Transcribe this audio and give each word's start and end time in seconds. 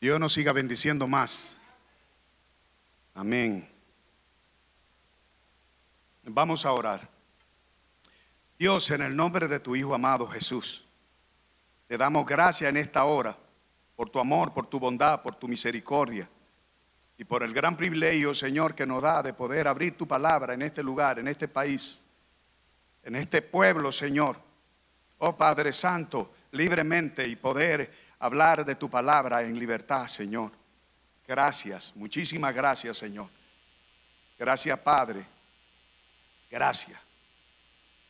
Dios 0.00 0.20
nos 0.20 0.32
siga 0.32 0.52
bendiciendo 0.52 1.06
más. 1.06 1.56
Amén. 3.14 3.66
Vamos 6.22 6.66
a 6.66 6.72
orar. 6.72 7.08
Dios, 8.58 8.90
en 8.90 9.02
el 9.02 9.16
nombre 9.16 9.48
de 9.48 9.60
tu 9.60 9.74
Hijo 9.74 9.94
amado 9.94 10.26
Jesús, 10.26 10.84
te 11.86 11.96
damos 11.96 12.26
gracias 12.26 12.68
en 12.68 12.76
esta 12.76 13.04
hora 13.04 13.36
por 13.94 14.10
tu 14.10 14.18
amor, 14.18 14.52
por 14.52 14.66
tu 14.66 14.78
bondad, 14.78 15.22
por 15.22 15.34
tu 15.36 15.48
misericordia 15.48 16.28
y 17.16 17.24
por 17.24 17.42
el 17.42 17.54
gran 17.54 17.76
privilegio, 17.76 18.34
Señor, 18.34 18.74
que 18.74 18.86
nos 18.86 19.02
da 19.02 19.22
de 19.22 19.32
poder 19.32 19.66
abrir 19.66 19.96
tu 19.96 20.06
palabra 20.06 20.52
en 20.52 20.62
este 20.62 20.82
lugar, 20.82 21.18
en 21.18 21.28
este 21.28 21.48
país, 21.48 22.02
en 23.02 23.16
este 23.16 23.40
pueblo, 23.40 23.90
Señor. 23.90 24.38
Oh 25.18 25.34
Padre 25.36 25.72
Santo, 25.72 26.34
libremente 26.52 27.26
y 27.26 27.36
poder 27.36 28.05
hablar 28.18 28.64
de 28.64 28.74
tu 28.74 28.88
palabra 28.88 29.42
en 29.42 29.58
libertad, 29.58 30.06
Señor. 30.06 30.52
Gracias, 31.26 31.92
muchísimas 31.96 32.54
gracias, 32.54 32.98
Señor. 32.98 33.28
Gracias, 34.38 34.78
Padre. 34.80 35.24
Gracias. 36.50 37.00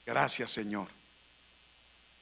Gracias, 0.04 0.52
Señor. 0.52 0.88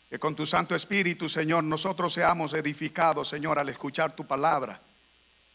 Que 0.09 0.19
con 0.19 0.35
tu 0.35 0.47
Santo 0.47 0.75
Espíritu, 0.75 1.29
Señor, 1.29 1.65
nosotros 1.65 2.13
seamos 2.13 2.55
edificados, 2.55 3.29
Señor, 3.29 3.59
al 3.59 3.69
escuchar 3.69 4.15
tu 4.15 4.27
palabra. 4.27 4.81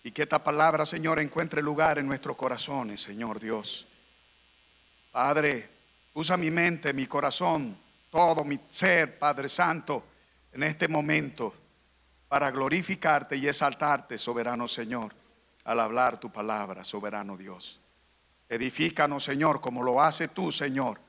Y 0.03 0.11
que 0.11 0.23
esta 0.23 0.43
palabra, 0.43 0.85
Señor, 0.85 1.19
encuentre 1.19 1.61
lugar 1.61 1.99
en 1.99 2.07
nuestros 2.07 2.35
corazones, 2.35 3.01
Señor 3.01 3.39
Dios. 3.39 3.87
Padre, 5.11 5.69
usa 6.13 6.37
mi 6.37 6.51
mente, 6.51 6.93
mi 6.93 7.07
corazón, 7.07 7.77
todo 8.09 8.43
mi 8.43 8.59
ser, 8.69 9.17
Padre 9.17 9.49
Santo, 9.49 10.03
en 10.51 10.63
este 10.63 10.87
momento, 10.87 11.53
para 12.29 12.51
glorificarte 12.51 13.35
y 13.35 13.47
exaltarte, 13.47 14.17
soberano 14.17 14.67
Señor, 14.67 15.13
al 15.65 15.79
hablar 15.79 16.19
tu 16.19 16.31
palabra, 16.31 16.83
soberano 16.83 17.35
Dios. 17.35 17.81
Edifícanos, 18.47 19.23
Señor, 19.23 19.59
como 19.59 19.83
lo 19.83 20.01
hace 20.01 20.29
tú, 20.29 20.51
Señor. 20.51 21.01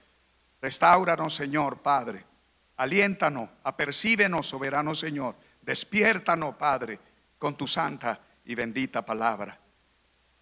Restauranos, 0.61 1.35
Señor, 1.35 1.79
Padre. 1.79 2.25
Aliéntanos, 2.79 3.51
apercíbenos, 3.63 4.47
soberano 4.47 4.95
Señor. 4.95 5.37
Despiértanos, 5.61 6.57
Padre, 6.57 6.99
con 7.39 7.55
tu 7.55 7.67
santa 7.67 8.19
y 8.47 8.55
bendita 8.55 9.05
palabra. 9.05 9.59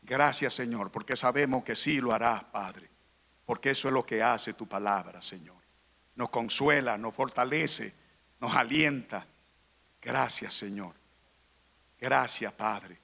Gracias, 0.03 0.55
Señor, 0.55 0.91
porque 0.91 1.16
sabemos 1.16 1.64
que 1.64 1.77
sí 1.77 2.00
lo 2.00 2.12
harás, 2.12 2.44
Padre. 2.44 2.88
Porque 3.44 3.70
eso 3.70 3.88
es 3.88 3.94
lo 3.94 4.06
que 4.06 4.22
hace 4.22 4.55
tu 4.55 4.69
palabra, 4.69 5.20
Señor. 5.20 5.56
Nos 6.14 6.28
consuela, 6.28 6.97
nos 6.97 7.14
fortalece, 7.14 7.94
nos 8.41 8.55
alienta. 8.55 9.27
Gracias, 10.00 10.54
Señor. 10.54 10.94
Gracias, 12.00 12.52
Padre. 12.52 12.98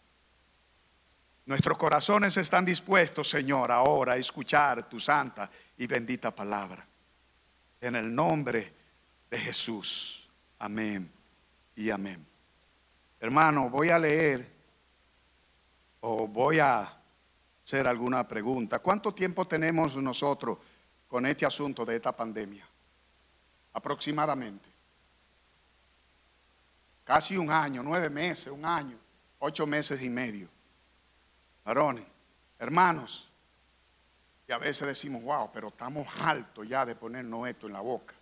Nuestros 1.47 1.77
corazones 1.77 2.37
están 2.37 2.65
dispuestos, 2.65 3.29
Señor, 3.29 3.71
ahora 3.71 4.15
a 4.15 4.17
escuchar 4.17 4.89
tu 4.89 4.99
santa 4.99 5.51
y 5.77 5.87
bendita 5.87 6.35
palabra. 6.35 6.87
En 7.81 7.97
el 7.97 8.15
nombre 8.15 8.73
de 9.29 9.39
Jesús. 9.39 10.29
Amén 10.59 11.11
y 11.77 11.91
amén. 11.91 12.25
Hermano, 13.21 13.69
voy 13.69 13.91
a 13.91 13.99
leer 13.99 14.51
o 16.01 16.27
voy 16.27 16.61
a 16.61 16.97
hacer 17.65 17.87
alguna 17.87 18.27
pregunta. 18.27 18.79
¿Cuánto 18.79 19.13
tiempo 19.13 19.47
tenemos 19.47 19.97
nosotros 19.97 20.59
con 21.09 21.27
este 21.27 21.45
asunto 21.45 21.85
de 21.85 21.97
esta 21.97 22.13
pandemia? 22.13 22.67
Aproximadamente. 23.75 24.74
Casi 27.05 27.37
un 27.37 27.51
año, 27.51 27.83
nueve 27.83 28.09
meses, 28.09 28.49
un 28.49 28.65
año, 28.65 28.97
ocho 29.39 29.67
meses 29.67 30.01
y 30.03 30.09
medio. 30.09 30.49
Varones, 31.65 32.05
hermanos, 32.59 33.31
y 34.49 34.53
a 34.53 34.59
veces 34.59 34.89
decimos, 34.89 35.23
wow, 35.23 35.51
pero 35.53 35.69
estamos 35.69 36.07
altos 36.21 36.67
ya 36.67 36.85
de 36.85 36.95
ponernos 36.95 37.47
esto 37.49 37.67
en 37.67 37.75
la 37.75 37.81
boca. 37.81 38.15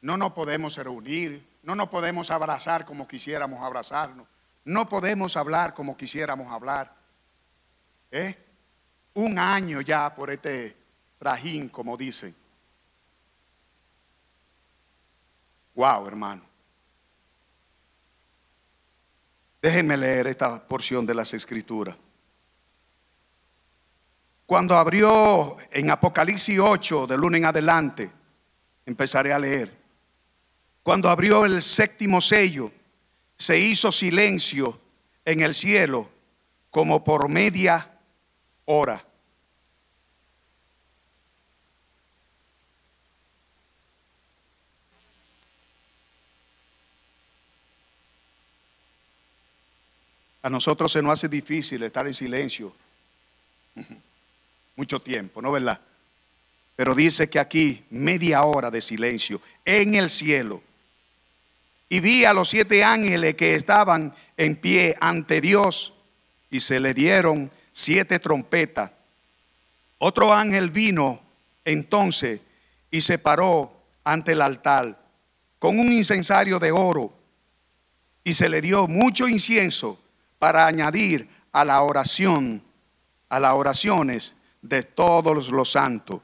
No 0.00 0.16
nos 0.16 0.32
podemos 0.32 0.76
reunir, 0.76 1.44
no 1.62 1.74
nos 1.74 1.88
podemos 1.88 2.30
abrazar 2.30 2.84
como 2.84 3.06
quisiéramos 3.06 3.62
abrazarnos, 3.62 4.26
no 4.64 4.88
podemos 4.88 5.36
hablar 5.36 5.74
como 5.74 5.96
quisiéramos 5.96 6.52
hablar. 6.52 6.94
¿Eh? 8.10 8.36
Un 9.14 9.38
año 9.38 9.80
ya 9.80 10.14
por 10.14 10.30
este 10.30 10.76
trajín, 11.18 11.68
como 11.68 11.96
dicen. 11.96 12.34
Wow, 15.74 16.06
hermano. 16.06 16.47
Déjenme 19.60 19.96
leer 19.96 20.28
esta 20.28 20.66
porción 20.66 21.04
de 21.04 21.14
las 21.14 21.34
escrituras. 21.34 21.96
Cuando 24.46 24.76
abrió 24.76 25.56
en 25.70 25.90
Apocalipsis 25.90 26.58
8, 26.58 27.06
de 27.06 27.18
lunes 27.18 27.40
en 27.40 27.46
adelante, 27.46 28.10
empezaré 28.86 29.32
a 29.32 29.38
leer. 29.38 29.76
Cuando 30.82 31.10
abrió 31.10 31.44
el 31.44 31.60
séptimo 31.60 32.20
sello, 32.20 32.72
se 33.36 33.58
hizo 33.58 33.92
silencio 33.92 34.80
en 35.24 35.42
el 35.42 35.54
cielo 35.54 36.08
como 36.70 37.04
por 37.04 37.28
media 37.28 38.00
hora. 38.64 39.04
A 50.42 50.50
nosotros 50.50 50.92
se 50.92 51.02
nos 51.02 51.14
hace 51.14 51.28
difícil 51.28 51.82
estar 51.82 52.06
en 52.06 52.14
silencio 52.14 52.74
mucho 54.76 55.00
tiempo, 55.00 55.42
¿no 55.42 55.52
verdad? 55.52 55.80
Pero 56.76 56.94
dice 56.94 57.28
que 57.28 57.40
aquí 57.40 57.84
media 57.90 58.42
hora 58.44 58.70
de 58.70 58.80
silencio 58.80 59.40
en 59.64 59.94
el 59.94 60.08
cielo. 60.08 60.62
Y 61.88 62.00
vi 62.00 62.24
a 62.24 62.32
los 62.32 62.50
siete 62.50 62.84
ángeles 62.84 63.34
que 63.34 63.54
estaban 63.54 64.14
en 64.36 64.56
pie 64.56 64.96
ante 65.00 65.40
Dios 65.40 65.92
y 66.50 66.60
se 66.60 66.78
le 66.78 66.94
dieron 66.94 67.50
siete 67.72 68.18
trompetas. 68.20 68.92
Otro 69.98 70.32
ángel 70.32 70.70
vino 70.70 71.20
entonces 71.64 72.40
y 72.90 73.00
se 73.00 73.18
paró 73.18 73.72
ante 74.04 74.32
el 74.32 74.42
altar 74.42 74.98
con 75.58 75.78
un 75.78 75.92
incensario 75.92 76.58
de 76.58 76.70
oro 76.70 77.12
y 78.22 78.34
se 78.34 78.48
le 78.48 78.60
dio 78.60 78.86
mucho 78.86 79.26
incienso 79.26 79.98
para 80.38 80.66
añadir 80.66 81.28
a 81.52 81.64
la 81.64 81.82
oración, 81.82 82.62
a 83.28 83.40
las 83.40 83.54
oraciones 83.54 84.34
de 84.62 84.82
todos 84.82 85.50
los 85.50 85.70
santos. 85.70 86.20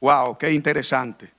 Wow, 0.00 0.38
qué 0.38 0.52
interesante. 0.52 1.32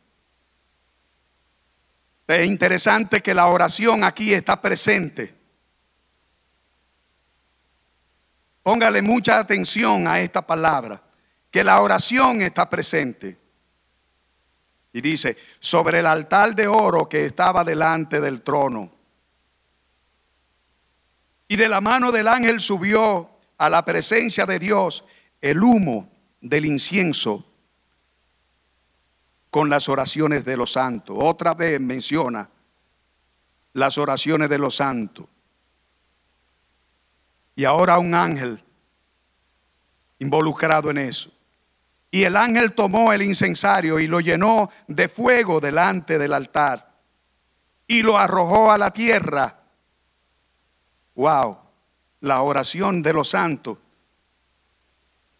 Es 2.27 2.45
interesante 2.45 3.21
que 3.21 3.33
la 3.33 3.47
oración 3.47 4.03
aquí 4.03 4.33
está 4.33 4.61
presente. 4.61 5.33
Póngale 8.61 9.01
mucha 9.01 9.39
atención 9.39 10.07
a 10.07 10.19
esta 10.19 10.45
palabra, 10.45 11.01
que 11.49 11.63
la 11.63 11.81
oración 11.81 12.41
está 12.41 12.69
presente. 12.69 13.35
Y 14.93 15.01
dice, 15.01 15.37
sobre 15.59 15.99
el 15.99 16.05
altar 16.05 16.55
de 16.55 16.67
oro 16.67 17.09
que 17.09 17.25
estaba 17.25 17.63
delante 17.63 18.21
del 18.21 18.41
trono. 18.41 18.98
Y 21.49 21.57
de 21.57 21.67
la 21.67 21.81
mano 21.81 22.13
del 22.13 22.29
ángel 22.29 22.61
subió 22.61 23.29
a 23.57 23.69
la 23.69 23.83
presencia 23.83 24.45
de 24.45 24.59
Dios 24.59 25.03
el 25.41 25.61
humo 25.61 26.09
del 26.39 26.65
incienso 26.65 27.45
con 29.49 29.69
las 29.69 29.89
oraciones 29.89 30.45
de 30.45 30.55
los 30.55 30.73
santos. 30.73 31.17
Otra 31.19 31.55
vez 31.55 31.81
menciona 31.81 32.49
las 33.73 33.97
oraciones 33.97 34.47
de 34.47 34.59
los 34.59 34.75
santos. 34.75 35.25
Y 37.55 37.65
ahora 37.65 37.97
un 37.97 38.13
ángel 38.13 38.63
involucrado 40.19 40.91
en 40.91 40.99
eso. 40.99 41.31
Y 42.11 42.23
el 42.23 42.37
ángel 42.37 42.73
tomó 42.73 43.11
el 43.11 43.23
incensario 43.23 43.99
y 43.99 44.05
lo 44.05 44.19
llenó 44.19 44.69
de 44.87 45.09
fuego 45.09 45.59
delante 45.59 46.19
del 46.19 46.33
altar 46.33 46.89
y 47.87 48.03
lo 48.03 48.17
arrojó 48.17 48.71
a 48.71 48.77
la 48.77 48.91
tierra. 48.91 49.58
Wow, 51.19 51.57
la 52.21 52.41
oración 52.43 53.01
de 53.01 53.11
los 53.11 53.31
santos 53.31 53.77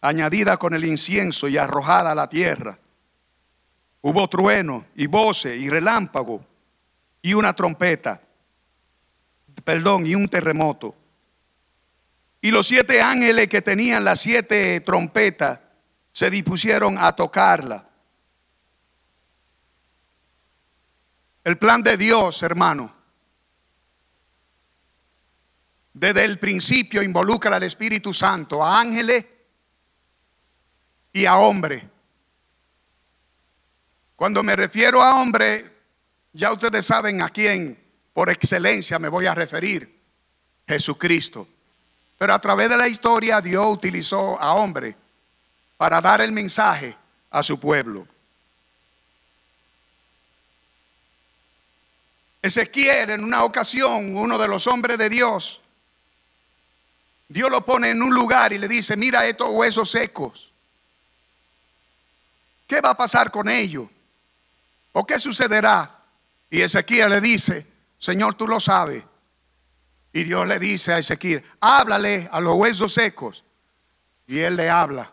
añadida 0.02 0.58
con 0.58 0.74
el 0.74 0.84
incienso 0.84 1.48
y 1.48 1.56
arrojada 1.56 2.10
a 2.10 2.14
la 2.14 2.28
tierra. 2.28 2.78
Hubo 4.02 4.28
trueno 4.28 4.84
y 4.94 5.06
voces 5.06 5.58
y 5.58 5.70
relámpago 5.70 6.44
y 7.22 7.32
una 7.32 7.54
trompeta, 7.54 8.20
perdón, 9.64 10.06
y 10.06 10.14
un 10.14 10.28
terremoto. 10.28 10.94
Y 12.42 12.50
los 12.50 12.66
siete 12.66 13.00
ángeles 13.00 13.48
que 13.48 13.62
tenían 13.62 14.04
las 14.04 14.20
siete 14.20 14.80
trompetas 14.80 15.60
se 16.12 16.28
dispusieron 16.28 16.98
a 16.98 17.16
tocarla. 17.16 17.88
El 21.42 21.56
plan 21.56 21.82
de 21.82 21.96
Dios, 21.96 22.42
hermano, 22.42 22.99
desde 25.92 26.24
el 26.24 26.38
principio 26.38 27.02
involucra 27.02 27.56
al 27.56 27.62
Espíritu 27.62 28.14
Santo 28.14 28.64
a 28.64 28.80
ángeles 28.80 29.24
y 31.12 31.26
a 31.26 31.36
hombres. 31.36 31.82
Cuando 34.16 34.42
me 34.42 34.54
refiero 34.54 35.02
a 35.02 35.20
hombre, 35.20 35.78
ya 36.32 36.52
ustedes 36.52 36.86
saben 36.86 37.22
a 37.22 37.30
quién 37.30 37.78
por 38.12 38.30
excelencia 38.30 38.98
me 38.98 39.08
voy 39.08 39.26
a 39.26 39.34
referir, 39.34 39.98
Jesucristo. 40.68 41.48
Pero 42.18 42.34
a 42.34 42.38
través 42.38 42.68
de 42.68 42.76
la 42.76 42.86
historia 42.86 43.40
Dios 43.40 43.66
utilizó 43.66 44.40
a 44.40 44.52
hombre 44.52 44.94
para 45.76 46.00
dar 46.00 46.20
el 46.20 46.32
mensaje 46.32 46.94
a 47.30 47.42
su 47.42 47.58
pueblo. 47.58 48.06
Ezequiel 52.42 53.10
en 53.10 53.24
una 53.24 53.44
ocasión, 53.44 54.16
uno 54.16 54.38
de 54.38 54.48
los 54.48 54.66
hombres 54.66 54.98
de 54.98 55.08
Dios, 55.08 55.59
Dios 57.30 57.48
lo 57.48 57.64
pone 57.64 57.90
en 57.90 58.02
un 58.02 58.12
lugar 58.12 58.52
y 58.52 58.58
le 58.58 58.66
dice, 58.66 58.96
mira 58.96 59.24
estos 59.24 59.50
huesos 59.50 59.88
secos. 59.88 60.52
¿Qué 62.66 62.80
va 62.80 62.90
a 62.90 62.96
pasar 62.96 63.30
con 63.30 63.48
ellos? 63.48 63.86
¿O 64.90 65.06
qué 65.06 65.16
sucederá? 65.20 66.02
Y 66.50 66.60
Ezequiel 66.60 67.08
le 67.08 67.20
dice, 67.20 67.64
Señor, 68.00 68.34
tú 68.34 68.48
lo 68.48 68.58
sabes. 68.58 69.04
Y 70.12 70.24
Dios 70.24 70.44
le 70.48 70.58
dice 70.58 70.92
a 70.92 70.98
Ezequiel, 70.98 71.44
háblale 71.60 72.28
a 72.32 72.40
los 72.40 72.56
huesos 72.56 72.92
secos. 72.92 73.44
Y 74.26 74.40
él 74.40 74.56
le 74.56 74.68
habla. 74.68 75.12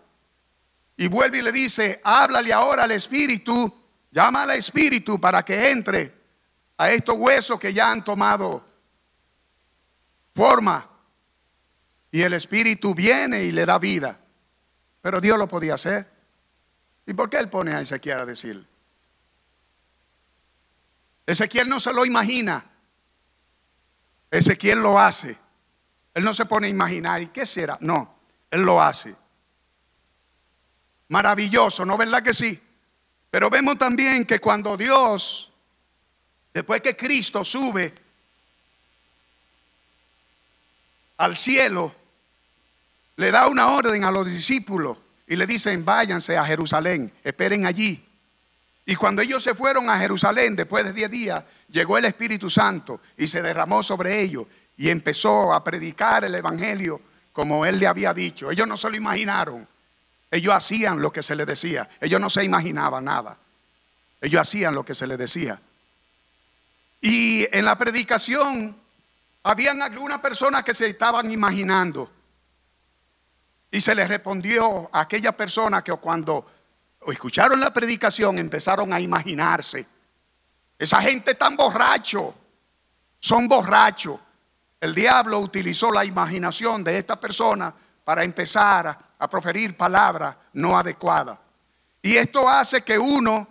Y 0.98 1.10
vuelve 1.10 1.38
y 1.38 1.44
le 1.44 1.52
dice, 1.52 2.02
háblale 2.04 2.52
ahora 2.52 2.86
al 2.86 2.92
Espíritu, 2.94 3.72
llama 4.10 4.42
al 4.42 4.52
Espíritu 4.52 5.22
para 5.22 5.46
que 5.46 5.70
entre 5.70 6.16
a 6.78 6.90
estos 6.90 7.16
huesos 7.16 7.60
que 7.60 7.72
ya 7.72 7.92
han 7.92 8.04
tomado 8.04 8.66
forma. 10.34 10.97
Y 12.12 12.22
el 12.22 12.34
Espíritu 12.34 12.96
viene 12.96 13.44
y 13.44 13.52
le 13.52 13.66
da 13.66 13.80
vida. 13.80 14.20
Pero 15.02 15.22
Dios 15.22 15.38
lo 15.38 15.48
podía 15.48 15.76
hacer. 15.76 16.08
¿Y 17.06 17.14
por 17.14 17.30
qué 17.30 17.38
él 17.38 17.50
pone 17.50 17.74
a 17.74 17.82
Ezequiel 17.82 18.20
a 18.20 18.26
decir? 18.26 18.66
Ezequiel 21.26 21.68
no 21.68 21.80
se 21.80 21.94
lo 21.94 22.06
imagina. 22.06 22.66
Ezequiel 24.32 24.80
lo 24.80 25.00
hace. 25.00 25.38
Él 26.14 26.24
no 26.24 26.34
se 26.34 26.46
pone 26.46 26.68
a 26.68 26.70
imaginar, 26.70 27.22
¿y 27.22 27.28
qué 27.28 27.46
será? 27.46 27.78
No, 27.80 28.16
él 28.50 28.62
lo 28.62 28.82
hace. 28.82 29.16
Maravilloso, 31.10 31.86
¿no 31.86 31.96
verdad 31.96 32.24
que 32.24 32.34
sí? 32.34 32.60
Pero 33.30 33.50
vemos 33.50 33.78
también 33.78 34.26
que 34.26 34.40
cuando 34.40 34.76
Dios, 34.76 35.52
después 36.54 36.82
que 36.82 36.98
Cristo 36.98 37.46
sube 37.46 37.94
al 41.18 41.38
cielo, 41.38 41.94
le 43.18 43.32
da 43.32 43.48
una 43.48 43.68
orden 43.68 44.04
a 44.06 44.12
los 44.12 44.26
discípulos 44.26 44.98
y 45.28 45.36
le 45.36 45.46
dicen, 45.46 45.84
váyanse 45.84 46.38
a 46.38 46.46
Jerusalén, 46.46 47.12
esperen 47.24 47.66
allí. 47.66 48.04
Y 48.86 48.96
cuando 48.96 49.22
ellos 49.22 49.44
se 49.44 49.54
fueron 49.54 49.90
a 49.90 49.98
Jerusalén, 49.98 50.56
después 50.56 50.86
de 50.86 50.94
diez 50.94 51.12
días, 51.12 51.44
llegó 51.70 51.98
el 51.98 52.06
Espíritu 52.06 52.50
Santo 52.50 53.02
y 53.18 53.28
se 53.28 53.42
derramó 53.42 53.84
sobre 53.84 54.22
ellos 54.22 54.46
y 54.78 54.90
empezó 54.90 55.54
a 55.54 55.64
predicar 55.64 56.24
el 56.24 56.36
Evangelio 56.36 57.02
como 57.34 57.66
él 57.66 57.80
le 57.80 57.88
había 57.88 58.14
dicho. 58.14 58.50
Ellos 58.50 58.68
no 58.68 58.78
se 58.78 58.90
lo 58.90 58.96
imaginaron. 58.96 59.68
Ellos 60.32 60.54
hacían 60.54 61.02
lo 61.02 61.12
que 61.12 61.24
se 61.24 61.36
les 61.36 61.48
decía. 61.48 61.90
Ellos 62.00 62.22
no 62.22 62.30
se 62.30 62.44
imaginaban 62.44 63.04
nada. 63.04 63.38
Ellos 64.22 64.42
hacían 64.42 64.74
lo 64.74 64.86
que 64.86 64.96
se 64.96 65.08
les 65.08 65.18
decía. 65.18 65.60
Y 67.02 67.48
en 67.52 67.66
la 67.66 67.78
predicación 67.78 68.76
habían 69.44 69.82
algunas 69.82 70.20
personas 70.20 70.64
que 70.64 70.74
se 70.74 70.88
estaban 70.88 71.30
imaginando. 71.32 72.12
Y 73.72 73.82
se 73.82 73.94
les 73.94 74.08
respondió 74.08 74.90
a 74.92 75.02
aquella 75.02 75.36
persona 75.36 75.84
que 75.84 75.92
cuando 75.94 76.46
escucharon 77.08 77.60
la 77.60 77.72
predicación 77.72 78.38
empezaron 78.38 78.94
a 78.94 79.00
imaginarse. 79.00 79.86
Esa 80.78 81.02
gente 81.02 81.36
tan 81.36 81.56
borracho, 81.56 82.34
son 83.20 83.48
borrachos. 83.48 84.20
El 84.80 84.94
diablo 84.94 85.40
utilizó 85.40 85.92
la 85.92 86.06
imaginación 86.06 86.84
de 86.84 86.98
esta 86.98 87.20
persona 87.20 87.74
para 88.04 88.24
empezar 88.24 88.88
a, 88.88 89.00
a 89.18 89.30
proferir 89.30 89.76
palabras 89.76 90.36
no 90.54 90.78
adecuadas. 90.78 91.38
Y 92.02 92.16
esto 92.16 92.48
hace 92.48 92.82
que 92.84 92.98
uno 92.98 93.48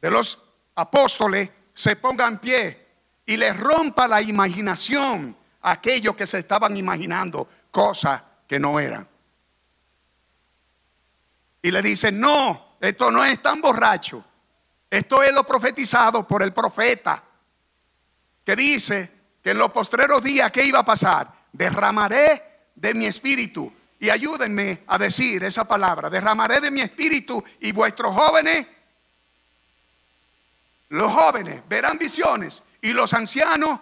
de 0.00 0.10
los 0.10 0.38
apóstoles 0.74 1.50
se 1.72 1.96
ponga 1.96 2.26
en 2.26 2.38
pie 2.38 2.86
y 3.24 3.36
le 3.36 3.52
rompa 3.52 4.06
la 4.06 4.20
imaginación 4.20 5.36
a 5.62 5.72
aquellos 5.72 6.14
que 6.14 6.26
se 6.26 6.38
estaban 6.38 6.76
imaginando 6.76 7.48
cosas 7.70 8.22
que 8.46 8.58
no 8.58 8.78
eran. 8.78 9.08
Y 11.64 11.70
le 11.70 11.80
dice, 11.80 12.12
no, 12.12 12.76
esto 12.78 13.10
no 13.10 13.24
es 13.24 13.40
tan 13.40 13.62
borracho. 13.62 14.22
Esto 14.90 15.22
es 15.22 15.32
lo 15.32 15.44
profetizado 15.44 16.28
por 16.28 16.42
el 16.42 16.52
profeta, 16.52 17.24
que 18.44 18.54
dice 18.54 19.10
que 19.42 19.52
en 19.52 19.58
los 19.58 19.72
postreros 19.72 20.22
días, 20.22 20.52
¿qué 20.52 20.62
iba 20.62 20.80
a 20.80 20.84
pasar? 20.84 21.26
Derramaré 21.50 22.66
de 22.74 22.92
mi 22.92 23.06
espíritu. 23.06 23.72
Y 23.98 24.10
ayúdenme 24.10 24.82
a 24.86 24.98
decir 24.98 25.42
esa 25.42 25.64
palabra, 25.64 26.10
derramaré 26.10 26.60
de 26.60 26.70
mi 26.70 26.82
espíritu 26.82 27.42
y 27.60 27.72
vuestros 27.72 28.14
jóvenes, 28.14 28.66
los 30.90 31.10
jóvenes 31.10 31.62
verán 31.66 31.96
visiones 31.96 32.62
y 32.82 32.92
los 32.92 33.14
ancianos 33.14 33.80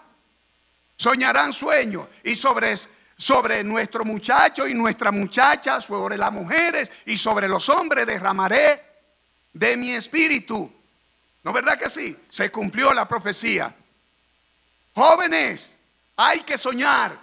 soñarán 0.95 1.53
sueños 1.53 2.07
y 2.23 2.37
sobre 2.37 2.77
sobre 3.17 3.63
nuestro 3.63 4.05
muchacho 4.05 4.67
y 4.67 4.75
nuestra 4.75 5.13
muchacha, 5.13 5.81
sobre 5.81 6.17
las 6.17 6.33
mujeres 6.33 6.91
y 7.07 7.17
sobre 7.17 7.49
los 7.49 7.69
hombres 7.69 8.07
derramaré 8.07 8.83
de 9.53 9.77
mi 9.77 9.93
espíritu. 9.93 10.73
¿No 11.43 11.53
verdad 11.53 11.79
que 11.79 11.89
sí? 11.89 12.17
Se 12.29 12.51
cumplió 12.51 12.93
la 12.93 13.07
profecía. 13.07 13.75
Jóvenes, 14.95 15.77
hay 16.17 16.41
que 16.41 16.57
soñar 16.57 17.19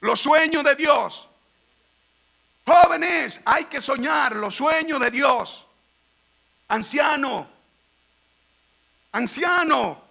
los 0.00 0.20
sueños 0.20 0.64
de 0.64 0.74
Dios. 0.74 1.28
Jóvenes, 2.64 3.40
hay 3.44 3.64
que 3.64 3.80
soñar 3.80 4.34
los 4.34 4.54
sueños 4.54 4.98
de 5.00 5.10
Dios. 5.10 5.66
Anciano, 6.68 7.48
anciano, 9.12 10.02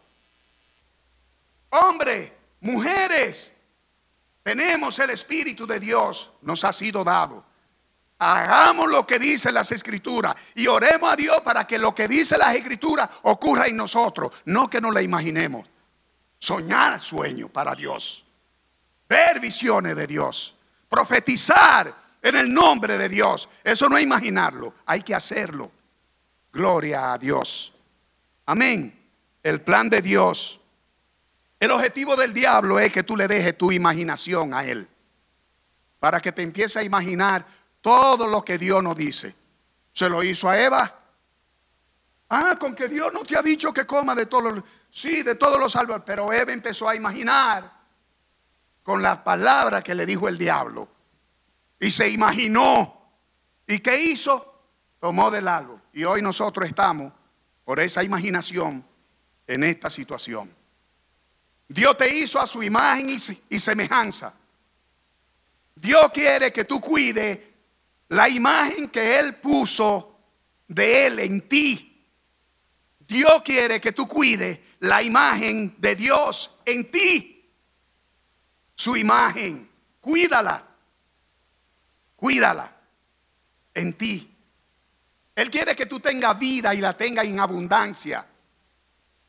hombre, 1.70 2.34
mujeres, 2.62 3.52
tenemos 4.46 5.00
el 5.00 5.10
Espíritu 5.10 5.66
de 5.66 5.80
Dios, 5.80 6.34
nos 6.44 6.64
ha 6.66 6.72
sido 6.72 7.04
dado. 7.04 7.44
Hagamos 8.20 8.92
lo 8.92 9.06
que 9.06 9.18
dice 9.18 9.52
las 9.52 9.72
escrituras 9.72 10.36
y 10.54 10.68
oremos 10.68 11.12
a 11.12 11.16
Dios 11.16 11.38
para 11.44 11.66
que 11.66 11.80
lo 11.80 11.96
que 11.96 12.08
dice 12.08 12.38
las 12.38 12.56
escrituras 12.56 13.10
ocurra 13.24 13.66
en 13.66 13.76
nosotros, 13.76 14.44
no 14.46 14.70
que 14.70 14.80
nos 14.80 14.94
la 14.94 15.02
imaginemos. 15.02 15.68
Soñar 16.38 17.02
sueño 17.02 17.50
para 17.50 17.74
Dios, 17.74 18.24
ver 19.10 19.40
visiones 19.40 19.96
de 19.96 20.06
Dios, 20.06 20.56
profetizar 20.88 21.96
en 22.22 22.36
el 22.36 22.54
nombre 22.54 23.00
de 23.00 23.10
Dios. 23.10 23.50
Eso 23.64 23.90
no 23.90 23.98
es 23.98 24.04
imaginarlo, 24.04 24.76
hay 24.86 25.02
que 25.02 25.16
hacerlo. 25.16 25.72
Gloria 26.54 27.14
a 27.14 27.18
Dios. 27.18 27.74
Amén. 28.46 29.10
El 29.42 29.62
plan 29.62 29.90
de 29.90 30.04
Dios 30.04 30.60
el 31.60 31.72
objetivo 31.72 32.16
del 32.16 32.34
diablo 32.34 32.80
es 32.80 32.92
que 32.92 33.04
tú 33.04 33.16
le 33.16 33.28
dejes 33.28 33.58
tu 33.58 33.72
imaginación 33.72 34.54
a 34.54 34.66
él. 34.66 34.88
Para 36.00 36.20
que 36.20 36.32
te 36.32 36.42
empiece 36.42 36.80
a 36.80 36.84
imaginar 36.84 37.46
todo 37.82 38.28
lo 38.28 38.44
que 38.44 38.58
Dios 38.58 38.84
nos 38.84 38.96
dice. 38.96 39.36
Se 39.92 40.10
lo 40.10 40.22
hizo 40.24 40.50
a 40.50 40.60
Eva. 40.60 41.00
Ah, 42.30 42.58
con 42.60 42.76
que 42.76 42.88
Dios 42.88 43.14
no 43.14 43.24
te 43.24 43.38
ha 43.38 43.42
dicho 43.42 43.74
que 43.74 43.86
coma 43.86 44.14
de 44.16 44.26
todos 44.26 44.54
los... 44.54 44.64
Sí, 44.90 45.24
de 45.24 45.36
todos 45.36 45.60
los 45.60 45.76
árboles. 45.76 46.04
Pero 46.06 46.32
Eva 46.34 46.52
empezó 46.52 46.90
a 46.90 46.96
imaginar 46.96 47.72
con 48.84 49.02
las 49.02 49.18
palabras 49.20 49.84
que 49.84 49.96
le 49.96 50.06
dijo 50.06 50.28
el 50.28 50.38
diablo. 50.38 50.88
Y 51.80 51.90
se 51.92 52.10
imaginó. 52.10 53.02
¿Y 53.66 53.80
qué 53.80 54.02
hizo? 54.02 54.54
Tomó 55.00 55.32
del 55.32 55.48
árbol. 55.48 55.82
Y 55.94 56.04
hoy 56.04 56.22
nosotros 56.22 56.68
estamos, 56.68 57.14
por 57.64 57.80
esa 57.80 58.04
imaginación, 58.04 58.86
en 59.48 59.64
esta 59.64 59.90
situación. 59.90 60.65
Dios 61.68 61.98
te 61.98 62.16
hizo 62.16 62.40
a 62.40 62.48
su 62.48 62.62
imagen 62.62 63.10
y, 63.50 63.60
semejanza. 63.60 64.34
Dios 65.76 66.12
quiere 66.14 66.54
que 66.54 66.66
tú 66.66 66.80
cuides 66.80 67.40
la 68.10 68.30
imagen 68.30 68.90
que 68.90 69.20
Él 69.20 69.36
puso 69.36 70.20
de 70.68 71.08
Él 71.08 71.20
en 71.20 71.48
ti. 71.48 71.92
Dios 73.00 73.42
quiere 73.44 73.82
que 73.82 73.92
tú 73.92 74.08
cuides 74.08 74.60
la 74.80 75.02
imagen 75.02 75.76
de 75.78 75.96
Dios 75.96 76.52
en 76.66 76.90
ti. 76.92 77.52
Su 78.76 78.96
imagen, 78.96 79.70
cuídala. 80.00 80.66
Cuídala 82.16 82.76
en 83.74 83.94
ti. 83.94 84.32
Él 85.36 85.52
quiere 85.52 85.76
que 85.76 85.86
tú 85.86 86.00
tengas 86.00 86.40
vida 86.40 86.74
y 86.74 86.80
la 86.80 86.96
tengas 86.96 87.26
en 87.26 87.40
abundancia. 87.40 88.26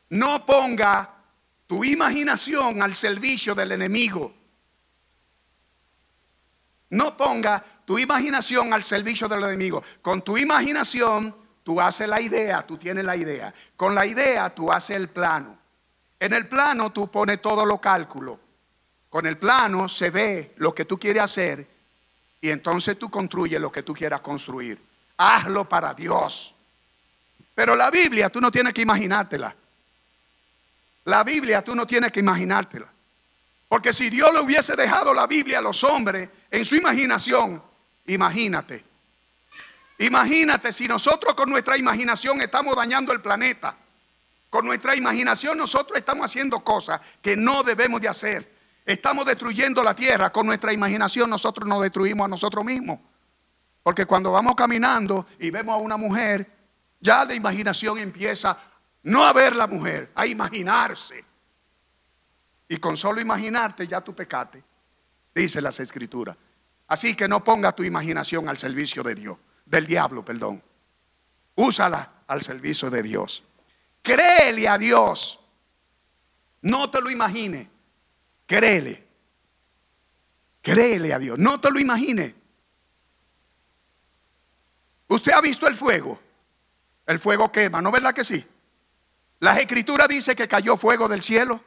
No 0.09 0.45
ponga 0.45 1.16
tu 1.67 1.83
imaginación 1.83 2.81
al 2.81 2.95
servicio 2.95 3.53
del 3.53 3.73
enemigo. 3.73 4.33
No 6.89 7.17
ponga 7.17 7.63
tu 7.85 7.99
imaginación 7.99 8.73
al 8.73 8.83
servicio 8.83 9.27
del 9.27 9.43
enemigo. 9.43 9.83
Con 10.01 10.21
tu 10.21 10.37
imaginación 10.37 11.35
tú 11.63 11.81
haces 11.81 12.07
la 12.07 12.21
idea, 12.21 12.65
tú 12.65 12.77
tienes 12.77 13.03
la 13.03 13.17
idea. 13.17 13.53
Con 13.75 13.93
la 13.93 14.05
idea 14.05 14.49
tú 14.55 14.71
haces 14.71 14.95
el 14.95 15.09
plano. 15.09 15.57
En 16.19 16.33
el 16.33 16.47
plano 16.47 16.91
tú 16.91 17.11
pones 17.11 17.41
todo 17.41 17.65
lo 17.65 17.79
cálculo. 17.79 18.39
Con 19.09 19.25
el 19.25 19.37
plano 19.37 19.89
se 19.89 20.09
ve 20.09 20.53
lo 20.57 20.73
que 20.73 20.85
tú 20.85 20.97
quieres 20.97 21.23
hacer 21.23 21.67
y 22.39 22.49
entonces 22.49 22.97
tú 22.97 23.09
construyes 23.09 23.59
lo 23.59 23.71
que 23.71 23.83
tú 23.83 23.93
quieras 23.93 24.21
construir. 24.21 24.81
Hazlo 25.17 25.67
para 25.67 25.93
Dios. 25.93 26.55
Pero 27.53 27.75
la 27.75 27.91
Biblia 27.91 28.29
tú 28.29 28.39
no 28.39 28.51
tienes 28.51 28.73
que 28.73 28.81
imaginártela. 28.81 29.53
La 31.07 31.23
Biblia 31.23 31.61
tú 31.61 31.73
no 31.73 31.87
tienes 31.87 32.11
que 32.11 32.19
imaginártela. 32.19 32.87
Porque 33.69 33.93
si 33.93 34.09
Dios 34.09 34.29
le 34.33 34.41
hubiese 34.41 34.75
dejado 34.75 35.13
la 35.13 35.25
Biblia 35.25 35.59
a 35.59 35.61
los 35.61 35.81
hombres 35.85 36.29
en 36.51 36.65
su 36.65 36.75
imaginación, 36.75 37.63
imagínate. 38.07 38.83
Imagínate 39.99 40.73
si 40.73 40.85
nosotros 40.85 41.33
con 41.33 41.49
nuestra 41.49 41.77
imaginación 41.77 42.41
estamos 42.41 42.75
dañando 42.75 43.13
el 43.13 43.21
planeta. 43.21 43.77
Con 44.49 44.65
nuestra 44.65 44.97
imaginación 44.97 45.57
nosotros 45.57 45.97
estamos 45.97 46.25
haciendo 46.25 46.59
cosas 46.59 46.99
que 47.21 47.37
no 47.37 47.63
debemos 47.63 48.01
de 48.01 48.09
hacer. 48.09 48.53
Estamos 48.85 49.25
destruyendo 49.25 49.81
la 49.83 49.95
tierra. 49.95 50.29
Con 50.29 50.45
nuestra 50.45 50.73
imaginación 50.73 51.29
nosotros 51.29 51.69
nos 51.69 51.81
destruimos 51.81 52.25
a 52.25 52.27
nosotros 52.27 52.65
mismos. 52.65 52.99
Porque 53.81 54.05
cuando 54.05 54.33
vamos 54.33 54.55
caminando 54.55 55.25
y 55.39 55.51
vemos 55.51 55.73
a 55.73 55.77
una 55.77 55.95
mujer, 55.95 56.51
ya 56.99 57.23
la 57.23 57.33
imaginación 57.33 57.97
empieza 57.97 58.57
no 59.07 59.23
a 59.23 59.31
ver 59.31 59.55
la 59.55 59.67
mujer, 59.67 60.11
a 60.15 60.25
imaginarse. 60.25 61.23
Y 62.67 62.77
con 62.77 62.97
solo 62.97 63.21
imaginarte 63.21 63.87
ya 63.87 64.01
tu 64.01 64.13
pecate, 64.13 64.61
dice 65.33 65.61
las 65.61 65.79
escrituras. 65.79 66.35
Así 66.87 67.15
que 67.15 67.27
no 67.27 67.41
ponga 67.41 67.71
tu 67.73 67.83
imaginación 67.83 68.49
al 68.49 68.57
servicio 68.57 69.03
de 69.03 69.15
Dios, 69.15 69.37
del 69.65 69.87
diablo, 69.87 70.25
perdón. 70.25 70.61
Úsala 71.55 72.23
al 72.27 72.41
servicio 72.41 72.89
de 72.89 73.01
Dios. 73.01 73.43
Créele 74.01 74.67
a 74.67 74.77
Dios. 74.77 75.39
No 76.63 76.89
te 76.91 76.99
lo 76.99 77.09
imagine. 77.09 77.69
Créele. 78.45 79.07
Créele 80.61 81.13
a 81.13 81.19
Dios. 81.19 81.39
No 81.39 81.61
te 81.61 81.71
lo 81.71 81.79
imagine. 81.79 82.35
Usted 85.07 85.31
ha 85.31 85.39
visto 85.39 85.65
el 85.65 85.75
fuego. 85.75 86.19
El 87.05 87.19
fuego 87.19 87.49
quema, 87.49 87.81
¿no 87.81 87.89
verdad 87.89 88.13
que 88.13 88.25
sí? 88.25 88.45
Las 89.39 89.59
escrituras 89.59 90.07
dice 90.07 90.35
que 90.35 90.47
cayó 90.47 90.77
fuego 90.77 91.07
del 91.07 91.21
cielo. 91.21 91.63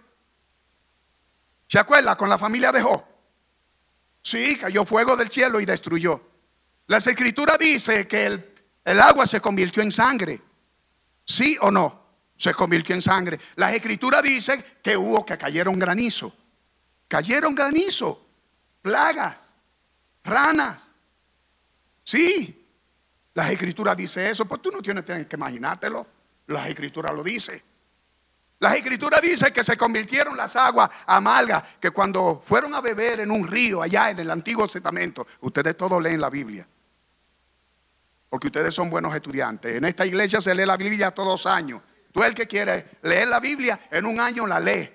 ¿Se 1.67 1.79
acuerda 1.79 2.17
con 2.17 2.29
la 2.29 2.39
familia 2.39 2.73
de? 2.73 2.85
Sí, 4.23 4.57
cayó 4.57 4.85
fuego 4.85 5.17
del 5.17 5.31
cielo 5.31 5.61
y 5.61 5.67
destruyó. 5.67 6.21
Las 6.89 7.07
escrituras 7.07 7.59
dice 7.59 8.09
que 8.09 8.27
el, 8.27 8.55
el 8.85 9.01
agua 9.01 9.27
se 9.27 9.41
convirtió 9.41 9.83
en 9.83 9.93
sangre. 9.93 10.41
¿Sí 11.25 11.57
o 11.61 11.71
no? 11.71 12.01
Se 12.37 12.53
convirtió 12.55 12.95
en 12.95 13.03
sangre. 13.03 13.39
Las 13.57 13.73
escrituras 13.75 14.23
dicen 14.23 14.65
que 14.83 14.97
hubo 14.97 15.25
que 15.25 15.39
cayeron 15.39 15.79
granizo. 15.79 16.35
Cayeron 17.07 17.55
granizo, 17.55 18.27
plagas, 18.83 19.39
ranas. 20.25 20.89
Sí, 22.03 22.69
las 23.35 23.51
escrituras 23.51 23.97
dicen 23.97 24.27
eso, 24.27 24.45
pues 24.45 24.61
tú 24.61 24.71
no 24.71 24.81
tienes 24.81 25.05
que 25.05 25.37
imaginártelo. 25.37 26.07
Las 26.51 26.69
escrituras 26.69 27.13
lo 27.15 27.23
dicen. 27.23 27.63
Las 28.59 28.77
escrituras 28.77 29.23
dicen 29.23 29.53
que 29.53 29.63
se 29.63 29.77
convirtieron 29.77 30.37
las 30.37 30.55
aguas 30.57 30.91
amargas, 31.07 31.77
que 31.81 31.91
cuando 31.93 32.43
fueron 32.45 32.75
a 32.75 32.81
beber 32.81 33.21
en 33.21 33.31
un 33.31 33.47
río 33.47 33.83
allá 33.83 34.11
en 34.11 34.19
el 34.19 34.31
Antiguo 34.31 34.69
Testamento, 34.69 35.27
ustedes 35.41 35.77
todos 35.77 36.03
leen 36.03 36.21
la 36.21 36.29
Biblia. 36.29 36.67
Porque 38.29 38.49
ustedes 38.49 38.75
son 38.75 38.91
buenos 38.91 39.15
estudiantes. 39.15 39.77
En 39.77 39.85
esta 39.85 40.05
iglesia 40.05 40.41
se 40.41 40.55
lee 40.55 40.67
la 40.67 40.77
Biblia 40.77 41.13
todos 41.13 41.29
los 41.29 41.47
años. 41.47 41.83
Tú 42.13 42.23
el 42.23 42.35
que 42.35 42.47
quiere 42.47 42.99
leer 43.03 43.29
la 43.29 43.41
Biblia, 43.41 43.79
en 43.91 44.05
un 44.05 44.19
año 44.21 44.47
la 44.47 44.59
lee. 44.59 44.91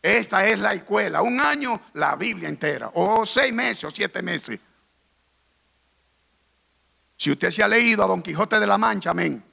Esta 0.00 0.46
es 0.46 0.58
la 0.60 0.72
escuela. 0.72 1.20
Un 1.20 1.40
año 1.40 1.80
la 1.94 2.14
Biblia 2.14 2.48
entera. 2.48 2.92
O 2.94 3.26
seis 3.26 3.52
meses 3.52 3.84
o 3.84 3.90
siete 3.90 4.22
meses. 4.22 4.58
Si 7.16 7.32
usted 7.32 7.50
se 7.50 7.62
ha 7.64 7.68
leído 7.68 8.04
a 8.04 8.06
Don 8.06 8.22
Quijote 8.22 8.60
de 8.60 8.66
la 8.66 8.78
Mancha, 8.78 9.10
amén. 9.10 9.47